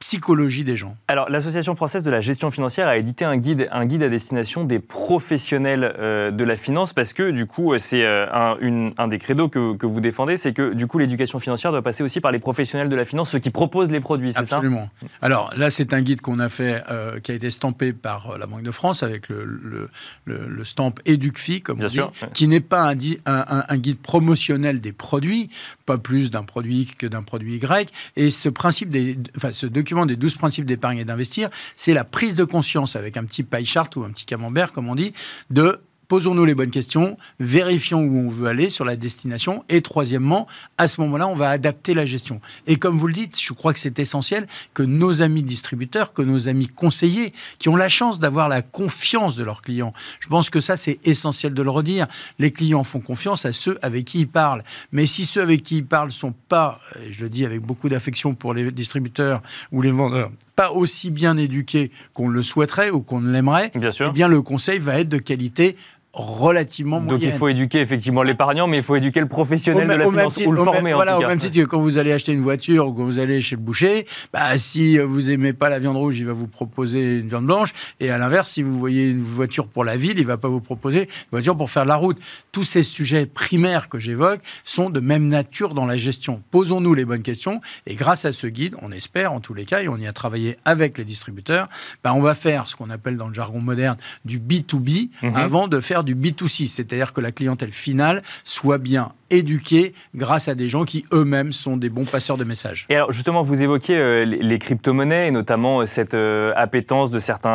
psychologie 0.00 0.64
des 0.64 0.76
gens. 0.76 0.96
Alors, 1.08 1.30
l'Association 1.30 1.74
française 1.74 2.02
de 2.02 2.10
la 2.10 2.20
gestion 2.20 2.50
financière 2.50 2.88
a 2.88 2.96
édité 2.96 3.24
un 3.24 3.36
guide, 3.36 3.68
un 3.72 3.86
guide 3.86 4.02
à 4.02 4.08
destination 4.08 4.64
des 4.64 4.78
professionnels 4.78 5.94
euh, 5.98 6.30
de 6.30 6.44
la 6.44 6.56
finance 6.56 6.92
parce 6.92 7.12
que, 7.12 7.30
du 7.30 7.46
coup, 7.46 7.72
c'est 7.78 8.04
euh, 8.04 8.26
un, 8.32 8.56
un, 8.96 9.08
des 9.08 9.18
credos 9.18 9.48
que, 9.48 9.76
que 9.76 9.86
vous 9.86 10.00
défendez, 10.00 10.36
c'est 10.36 10.52
que, 10.52 10.74
du 10.74 10.86
coup, 10.86 10.98
l'éducation 10.98 11.38
financière 11.38 11.72
doit 11.72 11.82
passer 11.82 12.02
aussi 12.02 12.20
par 12.20 12.32
les 12.32 12.38
professionnels 12.38 12.88
de 12.88 12.96
la 12.96 13.04
finance, 13.04 13.30
ceux 13.30 13.38
qui 13.38 13.50
proposent 13.50 13.90
les 13.90 14.00
produits, 14.00 14.32
c'est 14.32 14.44
ça? 14.44 14.56
Absolument. 14.56 14.88
Alors, 15.22 15.52
là, 15.56 15.70
c'est 15.70 15.92
un 15.92 16.00
guide 16.00 16.20
qu'on 16.20 16.38
a 16.38 16.48
fait, 16.48 16.82
euh, 16.90 17.20
qui 17.28 17.32
a 17.32 17.34
été 17.34 17.50
stampé 17.50 17.92
par 17.92 18.38
la 18.38 18.46
Banque 18.46 18.62
de 18.62 18.70
France 18.70 19.02
avec 19.02 19.28
le, 19.28 19.44
le, 19.44 19.90
le, 20.24 20.64
stamp 20.64 20.94
EducFi, 21.06 21.60
comme 21.60 21.82
on 21.82 21.86
dit, 21.86 22.00
qui 22.32 22.48
n'est 22.48 22.62
pas 22.62 22.88
un, 22.88 22.96
un, 23.26 23.64
un 23.68 23.76
guide 23.76 23.98
promotionnel 23.98 24.80
des 24.80 24.92
produits, 24.92 25.50
pas 25.84 25.98
plus 25.98 26.30
d'un 26.30 26.42
produit 26.42 26.86
que 26.86 27.06
d'un 27.06 27.22
produit 27.22 27.56
Y. 27.56 27.92
Et 28.16 28.30
ce 28.30 28.48
principe 28.48 28.88
des, 28.88 29.18
enfin, 29.36 29.52
ce 29.52 29.66
document 29.66 30.06
des 30.06 30.16
12 30.16 30.36
principes 30.36 30.64
d'épargne 30.64 30.96
et 30.96 31.04
d'investir, 31.04 31.50
c'est 31.76 31.92
la 31.92 32.04
prise 32.04 32.34
de 32.34 32.44
conscience 32.44 32.96
avec 32.96 33.18
un 33.18 33.24
petit 33.24 33.42
pie 33.42 33.66
chart 33.66 33.94
ou 33.96 34.04
un 34.04 34.10
petit 34.10 34.24
camembert, 34.24 34.72
comme 34.72 34.88
on 34.88 34.94
dit, 34.94 35.12
de 35.50 35.82
posons-nous 36.08 36.44
les 36.44 36.54
bonnes 36.54 36.70
questions, 36.70 37.16
vérifions 37.38 38.00
où 38.00 38.26
on 38.26 38.30
veut 38.30 38.48
aller 38.48 38.70
sur 38.70 38.84
la 38.84 38.96
destination, 38.96 39.64
et 39.68 39.82
troisièmement, 39.82 40.46
à 40.78 40.88
ce 40.88 41.00
moment-là, 41.02 41.28
on 41.28 41.34
va 41.34 41.50
adapter 41.50 41.94
la 41.94 42.06
gestion. 42.06 42.40
Et 42.66 42.76
comme 42.76 42.96
vous 42.96 43.06
le 43.06 43.12
dites, 43.12 43.38
je 43.40 43.52
crois 43.52 43.72
que 43.72 43.78
c'est 43.78 43.98
essentiel 43.98 44.46
que 44.74 44.82
nos 44.82 45.22
amis 45.22 45.42
distributeurs, 45.42 46.12
que 46.12 46.22
nos 46.22 46.48
amis 46.48 46.68
conseillers, 46.68 47.32
qui 47.58 47.68
ont 47.68 47.76
la 47.76 47.88
chance 47.88 48.20
d'avoir 48.20 48.48
la 48.48 48.62
confiance 48.62 49.36
de 49.36 49.44
leurs 49.44 49.62
clients, 49.62 49.92
je 50.20 50.28
pense 50.28 50.50
que 50.50 50.60
ça, 50.60 50.76
c'est 50.76 50.98
essentiel 51.04 51.54
de 51.54 51.62
le 51.62 51.70
redire. 51.70 52.06
Les 52.38 52.50
clients 52.50 52.84
font 52.84 53.00
confiance 53.00 53.44
à 53.44 53.52
ceux 53.52 53.78
avec 53.82 54.06
qui 54.06 54.20
ils 54.20 54.28
parlent. 54.28 54.64
Mais 54.92 55.06
si 55.06 55.24
ceux 55.24 55.42
avec 55.42 55.62
qui 55.62 55.78
ils 55.78 55.86
parlent 55.86 56.10
sont 56.10 56.34
pas, 56.48 56.80
je 57.10 57.22
le 57.22 57.30
dis 57.30 57.44
avec 57.44 57.60
beaucoup 57.60 57.88
d'affection 57.88 58.34
pour 58.34 58.54
les 58.54 58.70
distributeurs 58.70 59.42
ou 59.72 59.82
les 59.82 59.90
vendeurs, 59.90 60.30
pas 60.56 60.72
aussi 60.72 61.10
bien 61.10 61.36
éduqués 61.36 61.92
qu'on 62.14 62.28
le 62.28 62.42
souhaiterait 62.42 62.90
ou 62.90 63.02
qu'on 63.02 63.20
l'aimerait, 63.20 63.70
eh 63.74 64.10
bien 64.10 64.26
le 64.26 64.42
conseil 64.42 64.80
va 64.80 64.98
être 64.98 65.08
de 65.08 65.18
qualité 65.18 65.76
relativement 66.12 67.00
moyenne. 67.00 67.20
Donc 67.20 67.34
il 67.34 67.38
faut 67.38 67.48
éduquer 67.48 67.80
effectivement 67.80 68.22
l'épargnant, 68.22 68.66
mais 68.66 68.78
il 68.78 68.82
faut 68.82 68.96
éduquer 68.96 69.20
le 69.20 69.28
professionnel 69.28 69.86
de 69.86 69.92
la 69.92 70.04
finance 70.04 70.36
ou 70.46 70.52
le 70.52 70.64
former. 70.64 70.92
voilà, 70.92 71.18
au 71.18 71.22
même 71.22 71.38
titre 71.38 71.56
que 71.58 71.64
quand 71.64 71.80
vous 71.80 71.98
allez 71.98 72.12
acheter 72.12 72.32
une 72.32 72.40
voiture 72.40 72.88
ou 72.88 72.92
quand 72.92 73.04
vous 73.04 73.18
allez 73.18 73.40
chez 73.40 73.56
le 73.56 73.62
boucher, 73.62 74.06
bah, 74.32 74.56
si 74.58 74.98
vous 74.98 75.30
aimez 75.30 75.52
pas 75.52 75.68
la 75.68 75.78
viande 75.78 75.96
rouge, 75.96 76.18
il 76.18 76.26
va 76.26 76.32
vous 76.32 76.48
proposer 76.48 77.18
une 77.18 77.28
viande 77.28 77.46
blanche. 77.46 77.72
Et 78.00 78.10
à 78.10 78.18
l'inverse, 78.18 78.52
si 78.52 78.62
vous 78.62 78.78
voyez 78.78 79.10
une 79.10 79.22
voiture 79.22 79.68
pour 79.68 79.84
la 79.84 79.96
ville, 79.96 80.18
il 80.18 80.26
va 80.26 80.38
pas 80.38 80.48
vous 80.48 80.60
proposer 80.60 81.02
une 81.02 81.30
voiture 81.30 81.56
pour 81.56 81.70
faire 81.70 81.84
la 81.84 81.96
route. 81.96 82.18
Tous 82.52 82.64
ces 82.64 82.82
sujets 82.82 83.26
primaires 83.26 83.88
que 83.88 83.98
j'évoque 83.98 84.40
sont 84.64 84.90
de 84.90 85.00
même 85.00 85.28
nature 85.28 85.74
dans 85.74 85.86
la 85.86 85.96
gestion. 85.96 86.42
Posons-nous 86.50 86.94
les 86.94 87.04
bonnes 87.04 87.22
questions 87.22 87.60
et 87.86 87.94
grâce 87.94 88.24
à 88.24 88.32
ce 88.32 88.46
guide, 88.46 88.76
on 88.82 88.92
espère 88.92 89.32
en 89.32 89.40
tous 89.40 89.54
les 89.54 89.64
cas, 89.64 89.82
et 89.82 89.88
on 89.88 89.96
y 89.96 90.06
a 90.06 90.12
travaillé 90.12 90.56
avec 90.64 90.98
les 90.98 91.04
distributeurs, 91.04 91.68
bah, 92.02 92.12
on 92.14 92.20
va 92.20 92.34
faire 92.34 92.68
ce 92.68 92.76
qu'on 92.76 92.90
appelle 92.90 93.16
dans 93.16 93.28
le 93.28 93.34
jargon 93.34 93.60
moderne 93.60 93.96
du 94.24 94.38
B2B 94.38 95.10
mhm. 95.22 95.36
avant 95.36 95.68
de 95.68 95.80
faire 95.80 96.04
du 96.08 96.14
B2C, 96.14 96.68
c'est-à-dire 96.68 97.12
que 97.12 97.20
la 97.20 97.32
clientèle 97.32 97.72
finale 97.72 98.22
soit 98.44 98.78
bien 98.78 99.12
éduqués 99.30 99.94
grâce 100.14 100.48
à 100.48 100.54
des 100.54 100.68
gens 100.68 100.84
qui 100.84 101.04
eux-mêmes 101.12 101.52
sont 101.52 101.76
des 101.76 101.88
bons 101.88 102.04
passeurs 102.04 102.36
de 102.36 102.44
messages. 102.44 102.86
Et 102.88 102.96
alors 102.96 103.12
justement, 103.12 103.42
vous 103.42 103.62
évoquiez 103.62 103.98
euh, 103.98 104.24
les 104.24 104.58
crypto-monnaies 104.58 105.28
et 105.28 105.30
notamment 105.30 105.80
euh, 105.80 105.86
cette 105.86 106.14
euh, 106.14 106.52
appétence 106.56 107.10
de 107.10 107.18
certains 107.18 107.48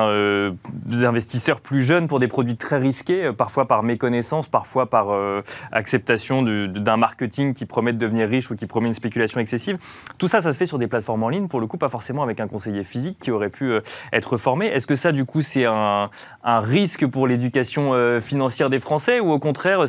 investisseurs 0.91 1.61
plus 1.61 1.83
jeunes 1.83 2.07
pour 2.07 2.19
des 2.19 2.27
produits 2.27 2.57
très 2.57 2.77
risqués, 2.77 3.31
parfois 3.37 3.67
par 3.67 3.83
méconnaissance, 3.83 4.47
parfois 4.47 4.89
par 4.89 5.09
acceptation 5.71 6.41
d'un 6.41 6.97
marketing 6.97 7.53
qui 7.53 7.65
promet 7.65 7.93
de 7.93 7.97
devenir 7.97 8.27
riche 8.27 8.49
ou 8.51 8.55
qui 8.55 8.65
promet 8.65 8.87
une 8.87 8.93
spéculation 8.93 9.39
excessive. 9.39 9.77
Tout 10.17 10.27
ça, 10.27 10.41
ça 10.41 10.51
se 10.51 10.57
fait 10.57 10.65
sur 10.65 10.79
des 10.79 10.87
plateformes 10.87 11.23
en 11.23 11.29
ligne, 11.29 11.47
pour 11.47 11.59
le 11.59 11.67
coup, 11.67 11.77
pas 11.77 11.89
forcément 11.89 12.23
avec 12.23 12.39
un 12.39 12.47
conseiller 12.47 12.83
physique 12.83 13.17
qui 13.19 13.31
aurait 13.31 13.49
pu 13.49 13.73
être 14.11 14.37
formé. 14.37 14.67
Est-ce 14.67 14.87
que 14.87 14.95
ça, 14.95 15.11
du 15.11 15.25
coup, 15.25 15.41
c'est 15.41 15.65
un, 15.65 16.09
risque 16.43 17.05
pour 17.07 17.27
l'éducation 17.27 18.19
financière 18.19 18.69
des 18.69 18.79
Français 18.79 19.19
ou 19.19 19.31
au 19.31 19.39
contraire, 19.39 19.85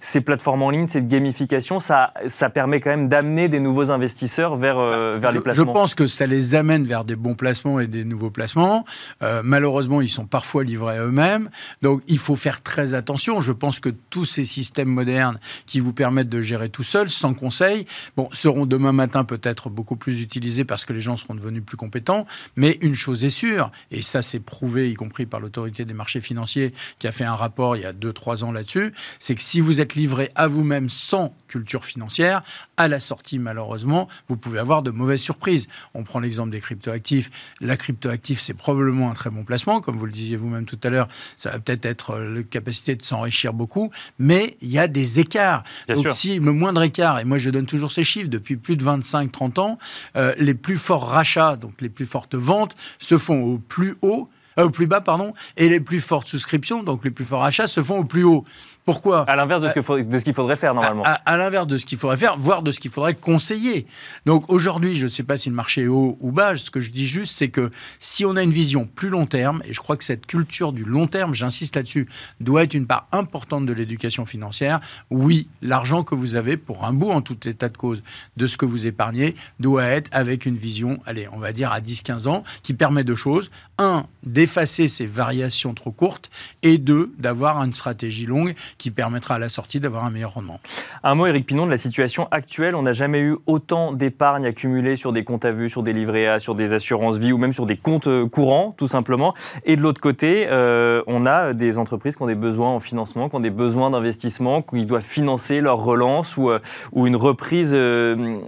ces 0.00 0.20
plateformes 0.20 0.62
en 0.62 0.70
ligne, 0.70 0.86
cette 0.86 1.08
gamification, 1.18 1.80
ça, 1.80 2.14
ça 2.28 2.48
permet 2.48 2.80
quand 2.80 2.90
même 2.90 3.08
d'amener 3.08 3.48
des 3.48 3.60
nouveaux 3.60 3.90
investisseurs 3.90 4.56
vers, 4.56 4.78
euh, 4.78 5.18
vers 5.18 5.32
les 5.32 5.40
placements 5.40 5.66
Je 5.66 5.72
pense 5.72 5.94
que 5.94 6.06
ça 6.06 6.26
les 6.26 6.54
amène 6.54 6.84
vers 6.84 7.04
des 7.04 7.16
bons 7.16 7.34
placements 7.34 7.80
et 7.80 7.86
des 7.86 8.04
nouveaux 8.04 8.30
placements. 8.30 8.84
Euh, 9.22 9.42
malheureusement, 9.44 10.00
ils 10.00 10.08
sont 10.08 10.26
parfois 10.26 10.64
livrés 10.64 10.98
à 10.98 11.04
eux-mêmes. 11.04 11.50
Donc, 11.82 12.02
il 12.06 12.18
faut 12.18 12.36
faire 12.36 12.62
très 12.62 12.94
attention. 12.94 13.40
Je 13.40 13.52
pense 13.52 13.80
que 13.80 13.88
tous 14.10 14.24
ces 14.24 14.44
systèmes 14.44 14.88
modernes 14.88 15.38
qui 15.66 15.80
vous 15.80 15.92
permettent 15.92 16.28
de 16.28 16.40
gérer 16.40 16.68
tout 16.68 16.84
seul, 16.84 17.10
sans 17.10 17.34
conseil, 17.34 17.86
bon, 18.16 18.28
seront 18.32 18.66
demain 18.66 18.92
matin 18.92 19.24
peut-être 19.24 19.70
beaucoup 19.70 19.96
plus 19.96 20.20
utilisés 20.20 20.64
parce 20.64 20.84
que 20.84 20.92
les 20.92 21.00
gens 21.00 21.16
seront 21.16 21.34
devenus 21.34 21.64
plus 21.64 21.76
compétents. 21.76 22.26
Mais 22.56 22.78
une 22.80 22.94
chose 22.94 23.24
est 23.24 23.30
sûre, 23.30 23.70
et 23.90 24.02
ça 24.02 24.22
c'est 24.22 24.40
prouvé, 24.40 24.90
y 24.90 24.94
compris 24.94 25.26
par 25.26 25.40
l'autorité 25.40 25.84
des 25.84 25.94
marchés 25.94 26.20
financiers 26.20 26.72
qui 26.98 27.06
a 27.06 27.12
fait 27.12 27.24
un 27.24 27.34
rapport 27.34 27.76
il 27.76 27.82
y 27.82 27.86
a 27.86 27.92
2-3 27.92 28.44
ans 28.44 28.52
là-dessus, 28.52 28.92
c'est 29.18 29.34
que 29.34 29.42
si 29.42 29.60
vous 29.60 29.80
êtes 29.80 29.94
livré 29.94 30.30
à 30.34 30.46
vous-même 30.46 30.88
sans 31.08 31.34
culture 31.46 31.86
financière, 31.86 32.42
à 32.76 32.86
la 32.86 33.00
sortie, 33.00 33.38
malheureusement, 33.38 34.08
vous 34.28 34.36
pouvez 34.36 34.58
avoir 34.58 34.82
de 34.82 34.90
mauvaises 34.90 35.22
surprises. 35.22 35.66
On 35.94 36.04
prend 36.04 36.20
l'exemple 36.20 36.50
des 36.50 36.60
cryptoactifs. 36.60 37.30
La 37.60 37.78
cryptoactif, 37.78 38.40
c'est 38.40 38.52
probablement 38.52 39.10
un 39.10 39.14
très 39.14 39.30
bon 39.30 39.42
placement. 39.42 39.80
Comme 39.80 39.96
vous 39.96 40.04
le 40.04 40.12
disiez 40.12 40.36
vous-même 40.36 40.66
tout 40.66 40.78
à 40.84 40.90
l'heure, 40.90 41.08
ça 41.38 41.50
va 41.50 41.60
peut-être 41.60 41.86
être, 41.86 42.10
euh, 42.10 42.34
la 42.34 42.42
capacité 42.42 42.94
de 42.94 43.02
s'enrichir 43.02 43.54
beaucoup, 43.54 43.90
mais 44.18 44.58
il 44.60 44.68
y 44.68 44.78
a 44.78 44.86
des 44.86 45.18
écarts. 45.18 45.64
Donc, 45.88 46.12
si 46.12 46.38
le 46.38 46.52
moindre 46.52 46.82
écart, 46.82 47.18
et 47.18 47.24
moi 47.24 47.38
je 47.38 47.48
donne 47.48 47.66
toujours 47.66 47.92
ces 47.92 48.04
chiffres 48.04 48.28
depuis 48.28 48.56
plus 48.56 48.76
de 48.76 48.84
25-30 48.84 49.58
ans, 49.60 49.78
euh, 50.16 50.34
les 50.38 50.54
plus 50.54 50.76
forts 50.76 51.08
rachats, 51.08 51.56
donc 51.56 51.80
les 51.80 51.88
plus 51.88 52.06
fortes 52.06 52.34
ventes, 52.34 52.76
se 52.98 53.16
font 53.16 53.42
au 53.42 53.58
plus 53.58 53.96
haut 54.02 54.28
euh, 54.58 54.64
au 54.64 54.70
plus 54.70 54.86
bas, 54.86 55.00
pardon, 55.00 55.34
et 55.56 55.68
les 55.68 55.80
plus 55.80 56.00
fortes 56.00 56.28
souscriptions, 56.28 56.82
donc 56.82 57.04
les 57.04 57.10
plus 57.10 57.24
forts 57.24 57.44
achats, 57.44 57.68
se 57.68 57.82
font 57.82 57.98
au 57.98 58.04
plus 58.04 58.24
haut. 58.24 58.44
Pourquoi 58.88 59.24
À 59.28 59.36
l'inverse 59.36 59.60
de, 59.60 59.68
ce 59.68 60.24
qu'il 60.24 60.32
faudrait 60.32 60.56
faire 60.56 60.72
normalement. 60.72 61.02
À, 61.04 61.36
l'inverse 61.36 61.66
de 61.66 61.76
ce 61.76 61.84
qu'il 61.84 61.98
faudrait 61.98 62.16
faire, 62.16 62.38
voire 62.38 62.62
de 62.62 62.72
ce 62.72 62.80
qu'il 62.80 62.90
faudrait 62.90 63.12
conseiller. 63.12 63.86
Donc 64.24 64.50
aujourd'hui, 64.50 64.96
je 64.96 65.02
ne 65.02 65.10
sais 65.10 65.24
pas 65.24 65.36
si 65.36 65.50
le 65.50 65.54
marché 65.54 65.82
est 65.82 65.88
haut 65.88 66.16
ou 66.20 66.32
bas. 66.32 66.56
Ce 66.56 66.70
que 66.70 66.80
je 66.80 66.90
dis 66.90 67.06
juste, 67.06 67.36
c'est 67.36 67.50
que 67.50 67.70
si 68.00 68.24
on 68.24 68.34
a 68.34 68.42
une 68.42 68.50
vision 68.50 68.86
plus 68.86 69.10
long 69.10 69.26
terme, 69.26 69.60
et 69.66 69.74
je 69.74 69.78
crois 69.78 69.98
que 69.98 70.04
cette 70.04 70.24
culture 70.24 70.72
du 70.72 70.84
long 70.84 71.06
terme, 71.06 71.34
j'insiste 71.34 71.76
là-dessus, 71.76 72.08
doit 72.40 72.62
être 72.62 72.72
une 72.72 72.86
part 72.86 73.06
importante 73.12 73.66
de 73.66 73.74
l'éducation 73.74 74.24
financière. 74.24 74.80
Oui, 75.10 75.50
l'argent 75.60 76.02
que 76.02 76.14
vous 76.14 76.34
avez, 76.34 76.56
pour 76.56 76.86
un 76.86 76.94
bout 76.94 77.10
en 77.10 77.20
tout 77.20 77.46
état 77.46 77.68
de 77.68 77.76
cause, 77.76 78.02
de 78.38 78.46
ce 78.46 78.56
que 78.56 78.64
vous 78.64 78.86
épargnez, 78.86 79.36
doit 79.60 79.84
être 79.84 80.08
avec 80.14 80.46
une 80.46 80.56
vision, 80.56 80.98
allez, 81.04 81.28
on 81.34 81.38
va 81.38 81.52
dire 81.52 81.72
à 81.72 81.80
10-15 81.80 82.26
ans, 82.26 82.42
qui 82.62 82.72
permet 82.72 83.04
deux 83.04 83.16
choses. 83.16 83.50
Un, 83.76 84.06
d'effacer 84.22 84.88
ces 84.88 85.04
variations 85.04 85.74
trop 85.74 85.92
courtes 85.92 86.30
et 86.62 86.78
deux, 86.78 87.12
d'avoir 87.18 87.62
une 87.62 87.74
stratégie 87.74 88.24
longue 88.24 88.54
qui 88.78 88.90
permettra 88.90 89.34
à 89.34 89.38
la 89.38 89.48
sortie 89.48 89.80
d'avoir 89.80 90.04
un 90.04 90.10
meilleur 90.10 90.34
rendement. 90.34 90.60
Un 91.02 91.14
mot, 91.14 91.26
Eric 91.26 91.46
Pinon, 91.46 91.66
de 91.66 91.70
la 91.70 91.78
situation 91.78 92.28
actuelle. 92.30 92.74
On 92.74 92.82
n'a 92.82 92.92
jamais 92.92 93.20
eu 93.20 93.36
autant 93.46 93.92
d'épargne 93.92 94.46
accumulée 94.46 94.96
sur 94.96 95.12
des 95.12 95.24
comptes 95.24 95.44
à 95.44 95.50
vue, 95.50 95.68
sur 95.68 95.82
des 95.82 95.92
livrets 95.92 96.26
A, 96.26 96.38
sur 96.38 96.54
des 96.54 96.72
assurances 96.72 97.18
vie 97.18 97.32
ou 97.32 97.38
même 97.38 97.52
sur 97.52 97.66
des 97.66 97.76
comptes 97.76 98.06
euh, 98.06 98.26
courants, 98.28 98.74
tout 98.76 98.88
simplement. 98.88 99.34
Et 99.64 99.76
de 99.76 99.82
l'autre 99.82 100.00
côté, 100.00 100.46
euh, 100.48 101.02
on 101.06 101.26
a 101.26 101.52
des 101.52 101.78
entreprises 101.78 102.16
qui 102.16 102.22
ont 102.22 102.26
des 102.26 102.34
besoins 102.34 102.70
en 102.70 102.78
financement, 102.78 103.28
qui 103.28 103.36
ont 103.36 103.40
des 103.40 103.50
besoins 103.50 103.90
d'investissement, 103.90 104.62
qui 104.62 104.86
doivent 104.86 105.02
financer 105.02 105.60
leur 105.60 105.78
relance 105.78 106.36
ou, 106.36 106.50
euh, 106.50 106.60
ou 106.92 107.06
une 107.06 107.16
reprise 107.16 107.72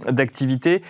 d'activité. 0.07 0.81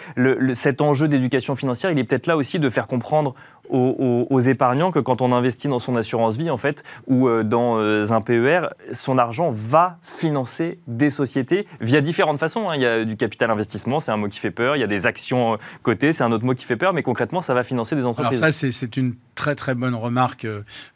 cet 0.53 0.81
enjeu 0.81 1.07
d'éducation 1.07 1.55
financière, 1.55 1.91
il 1.91 1.99
est 1.99 2.03
peut-être 2.03 2.27
là 2.27 2.37
aussi 2.37 2.59
de 2.59 2.69
faire 2.69 2.87
comprendre 2.87 3.35
aux, 3.71 4.39
épargnants 4.41 4.91
que 4.91 4.99
quand 4.99 5.21
on 5.21 5.31
investit 5.31 5.67
dans 5.67 5.79
son 5.79 5.95
assurance 5.95 6.35
vie, 6.35 6.49
en 6.49 6.57
fait, 6.57 6.83
ou 7.07 7.27
euh, 7.27 7.43
dans 7.43 7.77
euh, 7.77 8.11
un 8.11 8.21
PER, 8.21 8.67
son 8.91 9.17
argent 9.17 9.49
va 9.51 9.97
financer 10.03 10.79
des 10.87 11.09
sociétés 11.09 11.67
via 11.79 12.01
différentes 12.01 12.39
façons. 12.39 12.69
Hein. 12.69 12.75
Il 12.75 12.81
y 12.81 12.85
a 12.85 13.05
du 13.05 13.17
capital 13.17 13.51
investissement, 13.51 13.99
c'est 13.99 14.11
un 14.11 14.17
mot 14.17 14.27
qui 14.27 14.39
fait 14.39 14.51
peur. 14.51 14.75
Il 14.75 14.79
y 14.79 14.83
a 14.83 14.87
des 14.87 15.05
actions 15.05 15.53
euh, 15.53 15.57
cotées, 15.83 16.11
c'est 16.13 16.23
un 16.23 16.31
autre 16.31 16.45
mot 16.45 16.53
qui 16.53 16.65
fait 16.65 16.75
peur. 16.75 16.93
Mais 16.93 17.03
concrètement, 17.03 17.41
ça 17.41 17.53
va 17.53 17.63
financer 17.63 17.95
des 17.95 18.05
entreprises. 18.05 18.41
Alors 18.41 18.53
ça, 18.53 18.71
c'est 18.71 18.97
une 18.97 19.15
très 19.35 19.55
très 19.55 19.75
bonne 19.75 19.95
remarque 19.95 20.45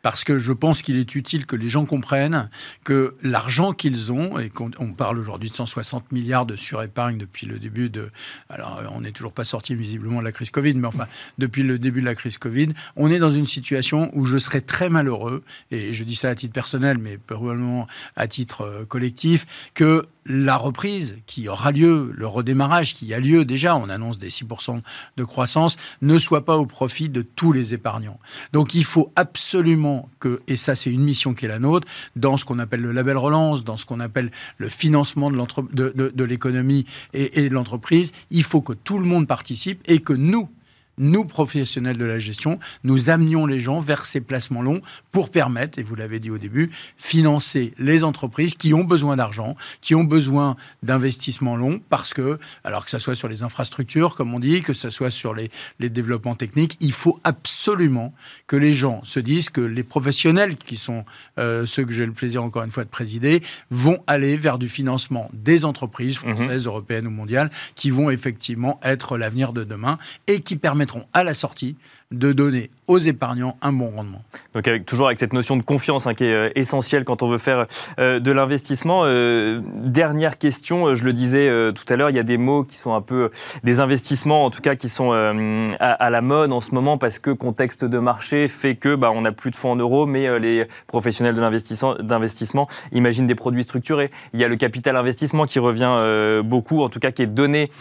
parce 0.02 0.24
que 0.24 0.38
je 0.38 0.52
pense 0.52 0.82
qu'il 0.82 0.98
est 0.98 1.16
utile 1.16 1.46
que 1.46 1.56
les 1.56 1.70
gens 1.70 1.86
comprennent 1.86 2.50
que 2.84 3.16
l'argent 3.22 3.72
qu'ils 3.72 4.12
ont, 4.12 4.38
et 4.40 4.50
qu'on 4.50 4.72
on 4.80 4.92
parle 4.92 5.18
aujourd'hui 5.18 5.50
de 5.50 5.56
160 5.56 6.12
milliards 6.12 6.46
de 6.46 6.56
surépargne 6.56 7.18
depuis 7.18 7.48
le 7.48 7.58
début 7.58 7.90
de... 7.90 8.12
Alors, 8.50 8.82
on 8.94 9.02
n'est 9.02 9.12
toujours 9.12 9.34
pas 9.34 9.44
sorti 9.44 9.76
visiblement 9.76 10.20
de 10.20 10.26
la 10.26 10.32
crise 10.32 10.50
Covid, 10.50 10.76
mais 10.76 10.88
enfin, 10.88 11.08
depuis 11.38 11.64
le 11.64 11.80
début 11.80 12.02
de 12.02 12.06
la 12.06 12.16
crise 12.16 12.38
Covid, 12.38 12.65
on 12.96 13.10
est 13.10 13.20
dans 13.20 13.32
une 13.32 13.46
situation 13.46 14.10
où 14.14 14.26
je 14.26 14.38
serais 14.38 14.62
très 14.62 14.90
malheureux, 14.90 15.44
et 15.72 15.94
je 15.94 16.04
dis 16.04 16.16
ça 16.16 16.30
à 16.30 16.36
titre 16.36 16.54
personnel, 16.54 16.98
mais 16.98 17.18
probablement 17.18 17.88
à 18.16 18.28
titre 18.28 18.62
euh, 18.62 18.86
collectif, 18.86 19.46
que 19.74 20.04
la 20.26 20.58
reprise 20.58 21.18
qui 21.28 21.48
aura 21.48 21.72
lieu, 21.72 22.12
le 22.16 22.28
redémarrage 22.28 22.96
qui 22.96 23.14
a 23.14 23.20
lieu 23.20 23.46
déjà, 23.46 23.76
on 23.76 23.90
annonce 23.90 24.18
des 24.18 24.30
6% 24.30 24.82
de 25.18 25.24
croissance, 25.24 25.76
ne 26.02 26.18
soit 26.18 26.46
pas 26.46 26.58
au 26.58 26.66
profit 26.66 27.10
de 27.10 27.22
tous 27.22 27.52
les 27.52 27.74
épargnants. 27.74 28.20
Donc 28.52 28.74
il 28.74 28.86
faut 28.86 29.12
absolument 29.16 30.10
que, 30.20 30.42
et 30.48 30.58
ça 30.58 30.74
c'est 30.74 30.92
une 30.92 31.04
mission 31.04 31.34
qui 31.36 31.46
est 31.46 31.50
la 31.50 31.60
nôtre, 31.60 31.88
dans 32.16 32.38
ce 32.38 32.46
qu'on 32.46 32.58
appelle 32.58 32.82
le 32.82 32.92
label 32.92 33.18
relance, 33.18 33.64
dans 33.64 33.78
ce 33.78 33.86
qu'on 33.86 34.00
appelle 34.00 34.32
le 34.58 34.70
financement 34.70 35.30
de 35.30 36.24
l'économie 36.24 36.86
et 37.14 37.48
de 37.48 37.54
l'entreprise, 37.54 38.12
il 38.32 38.44
faut 38.44 38.62
que 38.62 38.74
tout 38.74 38.98
le 38.98 39.06
monde 39.06 39.28
participe 39.28 39.82
et 39.86 40.00
que 40.00 40.14
nous, 40.14 40.50
nous, 40.98 41.26
professionnels 41.26 41.98
de 41.98 42.06
la 42.06 42.20
gestion, 42.20 42.60
nous 42.84 43.10
amenions 43.10 43.46
les 43.46 43.60
gens 43.60 43.80
vers 43.80 44.06
ces 44.06 44.22
placements 44.22 44.62
longs 44.62 44.82
pour 45.12 45.30
permettre, 45.30 45.80
et 45.80 45.84
vous 45.84 45.96
l'avez 45.96 46.20
dit 46.20 46.30
au 46.30 46.38
début, 46.38 46.72
financer 46.98 47.74
les 47.78 48.04
entreprises 48.04 48.54
qui 48.54 48.74
ont 48.74 48.84
besoin 48.84 49.16
d'argent, 49.16 49.56
qui 49.82 49.96
ont 49.96 50.04
besoin 50.04 50.56
d'investissements 50.84 51.56
longs, 51.56 51.82
parce 51.90 52.14
que, 52.14 52.40
alors 52.64 52.86
que 52.86 52.92
ce 52.92 53.00
soit 53.00 53.16
sur 53.16 53.28
les 53.28 53.44
infrastructures, 53.44 54.16
comme 54.16 54.34
on 54.34 54.40
dit, 54.40 54.62
que 54.62 54.74
ce 54.74 54.90
soit 54.90 55.12
sur 55.12 55.34
les, 55.34 55.50
développements 55.80 56.36
techniques, 56.36 56.78
il 56.82 56.92
faut 56.92 57.20
absolument 57.24 58.14
que 58.48 58.56
les 58.56 58.74
gens 58.74 59.04
se 59.06 59.20
disent 59.20 59.50
que 59.50 59.62
les 59.62 59.84
professionnels, 59.84 60.56
qui 60.56 60.78
sont 60.78 61.06
euh, 61.38 61.66
ceux 61.66 61.86
que 61.86 61.92
j'ai 61.92 62.06
le 62.06 62.12
plaisir 62.12 62.44
encore 62.44 62.64
une 62.64 62.72
fois 62.72 62.84
de 62.84 62.90
présider, 62.90 63.44
vont 63.70 64.00
aller 64.08 64.36
vers 64.36 64.58
du 64.58 64.68
financement 64.68 65.30
des 65.34 65.64
entreprises 65.64 66.22
mhm. 66.24 66.36
françaises, 66.36 66.66
européennes 66.66 67.08
ou 67.08 67.12
mondiales, 67.12 67.52
qui 67.76 67.92
vont 67.92 68.10
effectivement 68.10 68.80
être 68.84 69.18
l'avenir 69.18 69.54
de 69.54 69.64
demain 69.64 69.98
et 70.28 70.42
qui 70.42 70.56
permettent 70.56 70.85
à 71.14 71.24
la 71.24 71.34
sortie 71.34 71.78
de 72.12 72.34
donner 72.34 72.70
aux 72.88 73.00
épargnants 73.00 73.58
un 73.64 73.74
bon 73.74 73.92
rendement. 73.96 74.22
Donc 74.54 74.70
toujours 74.86 75.08
avec 75.08 75.18
cette 75.18 75.34
notion 75.34 75.58
de 75.58 75.64
confiance 75.64 76.06
hein, 76.06 76.14
qui 76.14 76.26
est 76.26 76.34
euh, 76.34 76.50
essentielle 76.56 77.04
quand 77.04 77.24
on 77.24 77.28
veut 77.28 77.40
faire 77.40 77.66
euh, 78.00 78.20
de 78.20 78.32
l'investissement. 78.32 79.02
Euh, 79.06 79.60
dernière 79.76 80.38
question, 80.38 80.94
je 80.94 81.04
le 81.04 81.14
disais 81.14 81.50
tout 81.74 81.86
à 81.92 81.96
l'heure, 81.96 82.12
il 82.12 82.16
y 82.16 82.20
a 82.20 82.24
des 82.24 82.38
mots 82.38 82.64
qui 82.64 82.78
sont 82.78 82.94
un 82.94 83.02
peu 83.02 83.32
des 83.64 83.80
investissements 83.80 84.46
en 84.46 84.52
tout 84.52 84.62
cas 84.62 84.76
qui 84.76 84.90
sont 84.90 85.12
à, 85.14 86.10
la 86.10 86.22
mode 86.22 86.52
en 86.52 86.62
ce 86.62 86.72
moment 86.72 86.98
parce 86.98 87.20
que 87.20 87.32
contexte 87.32 87.86
de 87.86 87.98
marché 87.98 88.48
fait 88.48 88.76
que 88.76 88.96
bah, 88.96 89.12
on 89.12 89.22
n'a 89.22 89.32
plus 89.32 89.52
de 89.52 89.56
fonds 89.56 89.72
en 89.72 89.76
euros, 89.76 90.06
mais 90.06 90.40
les 90.40 90.66
professionnels 90.88 91.36
de 91.36 91.42
l'investissement 91.42 92.68
imaginent 92.92 93.28
des 93.28 93.36
produits 93.36 93.64
structurés. 93.64 94.12
Il 94.34 94.40
y 94.40 94.44
a 94.44 94.48
le 94.48 94.56
capital 94.56 94.96
investissement 94.96 95.46
qui 95.46 95.60
revient 95.60 96.42
beaucoup, 96.44 96.82
en 96.82 96.90
tout 96.90 97.00
cas 97.00 97.12
qui 97.12 97.24
est 97.24 97.28
donné 97.28 97.72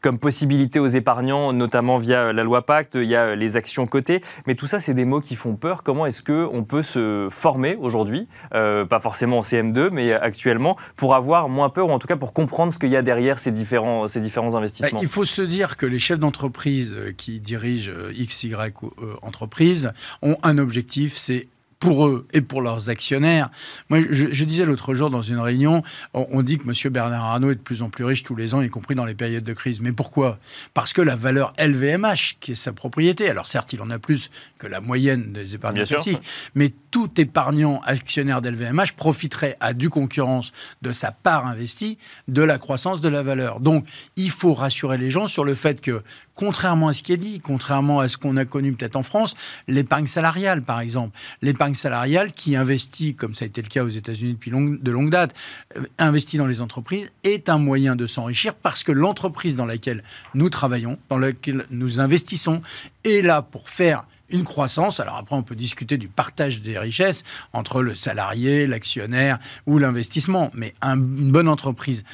comme 0.00 0.18
possibilité 0.18 0.80
aux 0.80 0.88
épargnants, 0.88 1.52
notamment 1.52 1.98
via 1.98 2.32
la 2.32 2.42
loi 2.44 2.66
Pacte. 2.66 2.94
Il 2.94 3.08
y 3.08 3.16
a 3.16 3.33
les 3.34 3.56
actions 3.56 3.86
cotées. 3.86 4.20
Mais 4.46 4.54
tout 4.54 4.66
ça, 4.66 4.80
c'est 4.80 4.94
des 4.94 5.04
mots 5.04 5.20
qui 5.20 5.36
font 5.36 5.56
peur. 5.56 5.82
Comment 5.82 6.06
est-ce 6.06 6.22
qu'on 6.22 6.64
peut 6.64 6.82
se 6.82 7.28
former 7.30 7.76
aujourd'hui, 7.76 8.28
euh, 8.54 8.84
pas 8.84 9.00
forcément 9.00 9.38
en 9.38 9.42
CM2, 9.42 9.90
mais 9.90 10.12
actuellement, 10.12 10.76
pour 10.96 11.14
avoir 11.14 11.48
moins 11.48 11.70
peur, 11.70 11.88
ou 11.88 11.92
en 11.92 11.98
tout 11.98 12.08
cas 12.08 12.16
pour 12.16 12.32
comprendre 12.32 12.72
ce 12.72 12.78
qu'il 12.78 12.90
y 12.90 12.96
a 12.96 13.02
derrière 13.02 13.38
ces 13.38 13.50
différents, 13.50 14.08
ces 14.08 14.20
différents 14.20 14.54
investissements? 14.54 14.98
Bah, 14.98 15.02
Il 15.02 15.08
faut 15.08 15.24
se 15.24 15.42
dire 15.42 15.76
que 15.76 15.86
les 15.86 15.98
chefs 15.98 16.18
d'entreprise 16.18 16.94
euh, 16.94 17.12
qui 17.12 17.40
dirigent 17.40 17.92
euh, 17.92 18.12
X, 18.16 18.44
Y 18.44 18.74
entreprises 19.22 19.92
ont 20.22 20.36
un 20.42 20.58
objectif, 20.58 21.16
c'est 21.16 21.48
pour 21.84 22.06
eux 22.06 22.26
et 22.32 22.40
pour 22.40 22.62
leurs 22.62 22.88
actionnaires. 22.88 23.50
Moi, 23.90 24.00
je, 24.08 24.44
disais 24.44 24.64
l'autre 24.64 24.94
jour 24.94 25.10
dans 25.10 25.20
une 25.20 25.38
réunion, 25.38 25.82
on, 26.14 26.42
dit 26.42 26.56
que 26.56 26.64
M. 26.66 26.92
Bernard 26.92 27.24
Arnault 27.24 27.50
est 27.50 27.56
de 27.56 27.60
plus 27.60 27.82
en 27.82 27.90
plus 27.90 28.04
riche 28.04 28.22
tous 28.22 28.34
les 28.34 28.54
ans, 28.54 28.62
y 28.62 28.70
compris 28.70 28.94
dans 28.94 29.04
les 29.04 29.14
périodes 29.14 29.44
de 29.44 29.52
crise. 29.52 29.82
Mais 29.82 29.92
pourquoi? 29.92 30.38
Parce 30.72 30.94
que 30.94 31.02
la 31.02 31.14
valeur 31.14 31.52
LVMH, 31.58 32.38
qui 32.40 32.52
est 32.52 32.54
sa 32.54 32.72
propriété, 32.72 33.28
alors 33.28 33.46
certes, 33.46 33.74
il 33.74 33.82
en 33.82 33.90
a 33.90 33.98
plus 33.98 34.30
que 34.58 34.66
la 34.66 34.80
moyenne 34.80 35.30
des 35.32 35.54
épargnants 35.54 35.84
ici, 35.84 36.16
mais 36.54 36.72
tout 36.90 37.10
épargnant 37.18 37.82
actionnaire 37.84 38.40
d'LVMH 38.40 38.92
profiterait 38.96 39.58
à 39.60 39.74
due 39.74 39.90
concurrence 39.90 40.52
de 40.80 40.90
sa 40.92 41.12
part 41.12 41.46
investie 41.46 41.98
de 42.28 42.40
la 42.40 42.56
croissance 42.56 43.02
de 43.02 43.10
la 43.10 43.22
valeur. 43.22 43.60
Donc, 43.60 43.86
il 44.16 44.30
faut 44.30 44.54
rassurer 44.54 44.96
les 44.96 45.10
gens 45.10 45.26
sur 45.26 45.44
le 45.44 45.54
fait 45.54 45.82
que, 45.82 46.02
contrairement 46.34 46.88
à 46.88 46.92
ce 46.94 47.02
qui 47.02 47.12
est 47.12 47.18
dit, 47.18 47.40
contrairement 47.40 48.00
à 48.00 48.08
ce 48.08 48.16
qu'on 48.16 48.38
a 48.38 48.46
connu 48.46 48.72
peut-être 48.72 48.96
en 48.96 49.02
France, 49.02 49.34
l'épargne 49.68 50.06
salariale, 50.06 50.62
par 50.62 50.80
exemple, 50.80 51.18
l'épargne 51.42 51.73
salariale 51.74 52.32
qui 52.32 52.56
investit, 52.56 53.14
comme 53.14 53.34
ça 53.34 53.44
a 53.44 53.48
été 53.48 53.62
le 53.62 53.68
cas 53.68 53.84
aux 53.84 53.88
États-Unis 53.88 54.34
depuis 54.34 54.50
de 54.50 54.90
longue 54.90 55.10
date, 55.10 55.34
euh, 55.76 55.82
investit 55.98 56.36
dans 56.36 56.46
les 56.46 56.60
entreprises, 56.60 57.10
est 57.22 57.48
un 57.48 57.58
moyen 57.58 57.96
de 57.96 58.06
s'enrichir 58.06 58.54
parce 58.54 58.84
que 58.84 58.92
l'entreprise 58.92 59.56
dans 59.56 59.66
laquelle 59.66 60.02
nous 60.34 60.50
travaillons, 60.50 60.98
dans 61.08 61.18
laquelle 61.18 61.66
nous 61.70 62.00
investissons, 62.00 62.62
est 63.04 63.22
là 63.22 63.42
pour 63.42 63.68
faire 63.68 64.06
une 64.34 64.44
croissance. 64.44 65.00
Alors 65.00 65.16
après, 65.16 65.36
on 65.36 65.42
peut 65.42 65.54
discuter 65.54 65.96
du 65.96 66.08
partage 66.08 66.60
des 66.60 66.78
richesses 66.78 67.22
entre 67.52 67.82
le 67.82 67.94
salarié, 67.94 68.66
l'actionnaire 68.66 69.38
ou 69.66 69.78
l'investissement. 69.78 70.50
Mais 70.54 70.74
une 70.82 71.30
bonne 71.30 71.48
entreprise 71.48 72.04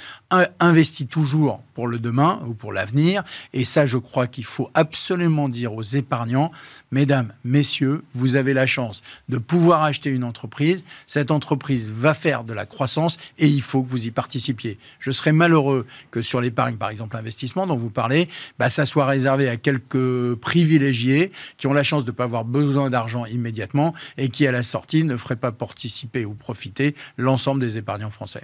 investit 0.60 1.06
toujours 1.06 1.62
pour 1.74 1.88
le 1.88 1.98
demain 1.98 2.40
ou 2.46 2.54
pour 2.54 2.72
l'avenir. 2.72 3.24
Et 3.52 3.64
ça, 3.64 3.86
je 3.86 3.96
crois 3.96 4.26
qu'il 4.26 4.44
faut 4.44 4.70
absolument 4.74 5.48
dire 5.48 5.72
aux 5.72 5.82
épargnants, 5.82 6.52
mesdames, 6.92 7.32
messieurs, 7.44 8.04
vous 8.12 8.36
avez 8.36 8.52
la 8.52 8.66
chance 8.66 9.00
de 9.28 9.38
pouvoir 9.38 9.82
acheter 9.82 10.10
une 10.10 10.24
entreprise. 10.24 10.84
Cette 11.06 11.30
entreprise 11.30 11.90
va 11.90 12.12
faire 12.12 12.44
de 12.44 12.52
la 12.52 12.66
croissance 12.66 13.16
et 13.38 13.48
il 13.48 13.62
faut 13.62 13.82
que 13.82 13.88
vous 13.88 14.06
y 14.06 14.10
participiez. 14.10 14.78
Je 14.98 15.10
serais 15.10 15.32
malheureux 15.32 15.86
que 16.10 16.20
sur 16.20 16.40
l'épargne, 16.40 16.76
par 16.76 16.90
exemple, 16.90 17.16
investissement 17.16 17.66
dont 17.66 17.76
vous 17.76 17.90
parlez, 17.90 18.28
bah, 18.58 18.68
ça 18.68 18.84
soit 18.84 19.06
réservé 19.06 19.48
à 19.48 19.56
quelques 19.56 20.34
privilégiés 20.34 21.32
qui 21.56 21.66
ont 21.66 21.72
la 21.72 21.82
chance 21.82 22.04
de 22.04 22.09
ne 22.10 22.16
pas 22.16 22.24
avoir 22.24 22.44
besoin 22.44 22.90
d'argent 22.90 23.24
immédiatement 23.26 23.94
et 24.16 24.28
qui, 24.28 24.46
à 24.46 24.52
la 24.52 24.62
sortie, 24.62 25.04
ne 25.04 25.16
ferait 25.16 25.36
pas 25.36 25.52
participer 25.52 26.24
ou 26.24 26.34
profiter 26.34 26.94
l'ensemble 27.16 27.60
des 27.60 27.78
épargnants 27.78 28.10
français. 28.10 28.42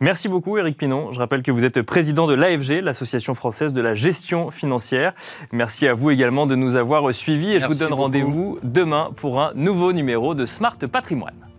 Merci 0.00 0.28
beaucoup, 0.28 0.58
Éric 0.58 0.76
Pinon. 0.76 1.12
Je 1.12 1.18
rappelle 1.18 1.42
que 1.42 1.50
vous 1.50 1.64
êtes 1.64 1.80
président 1.82 2.26
de 2.26 2.34
l'AFG, 2.34 2.82
l'Association 2.82 3.34
française 3.34 3.72
de 3.72 3.80
la 3.80 3.94
gestion 3.94 4.50
financière. 4.50 5.14
Merci 5.52 5.88
à 5.88 5.94
vous 5.94 6.10
également 6.10 6.46
de 6.46 6.54
nous 6.54 6.76
avoir 6.76 7.12
suivis 7.14 7.54
et 7.54 7.60
je 7.60 7.66
vous 7.66 7.74
donne 7.74 7.94
rendez-vous 7.94 8.58
demain 8.62 9.10
pour 9.16 9.40
un 9.40 9.52
nouveau 9.54 9.92
numéro 9.92 10.34
de 10.34 10.44
Smart 10.44 10.76
Patrimoine. 10.76 11.55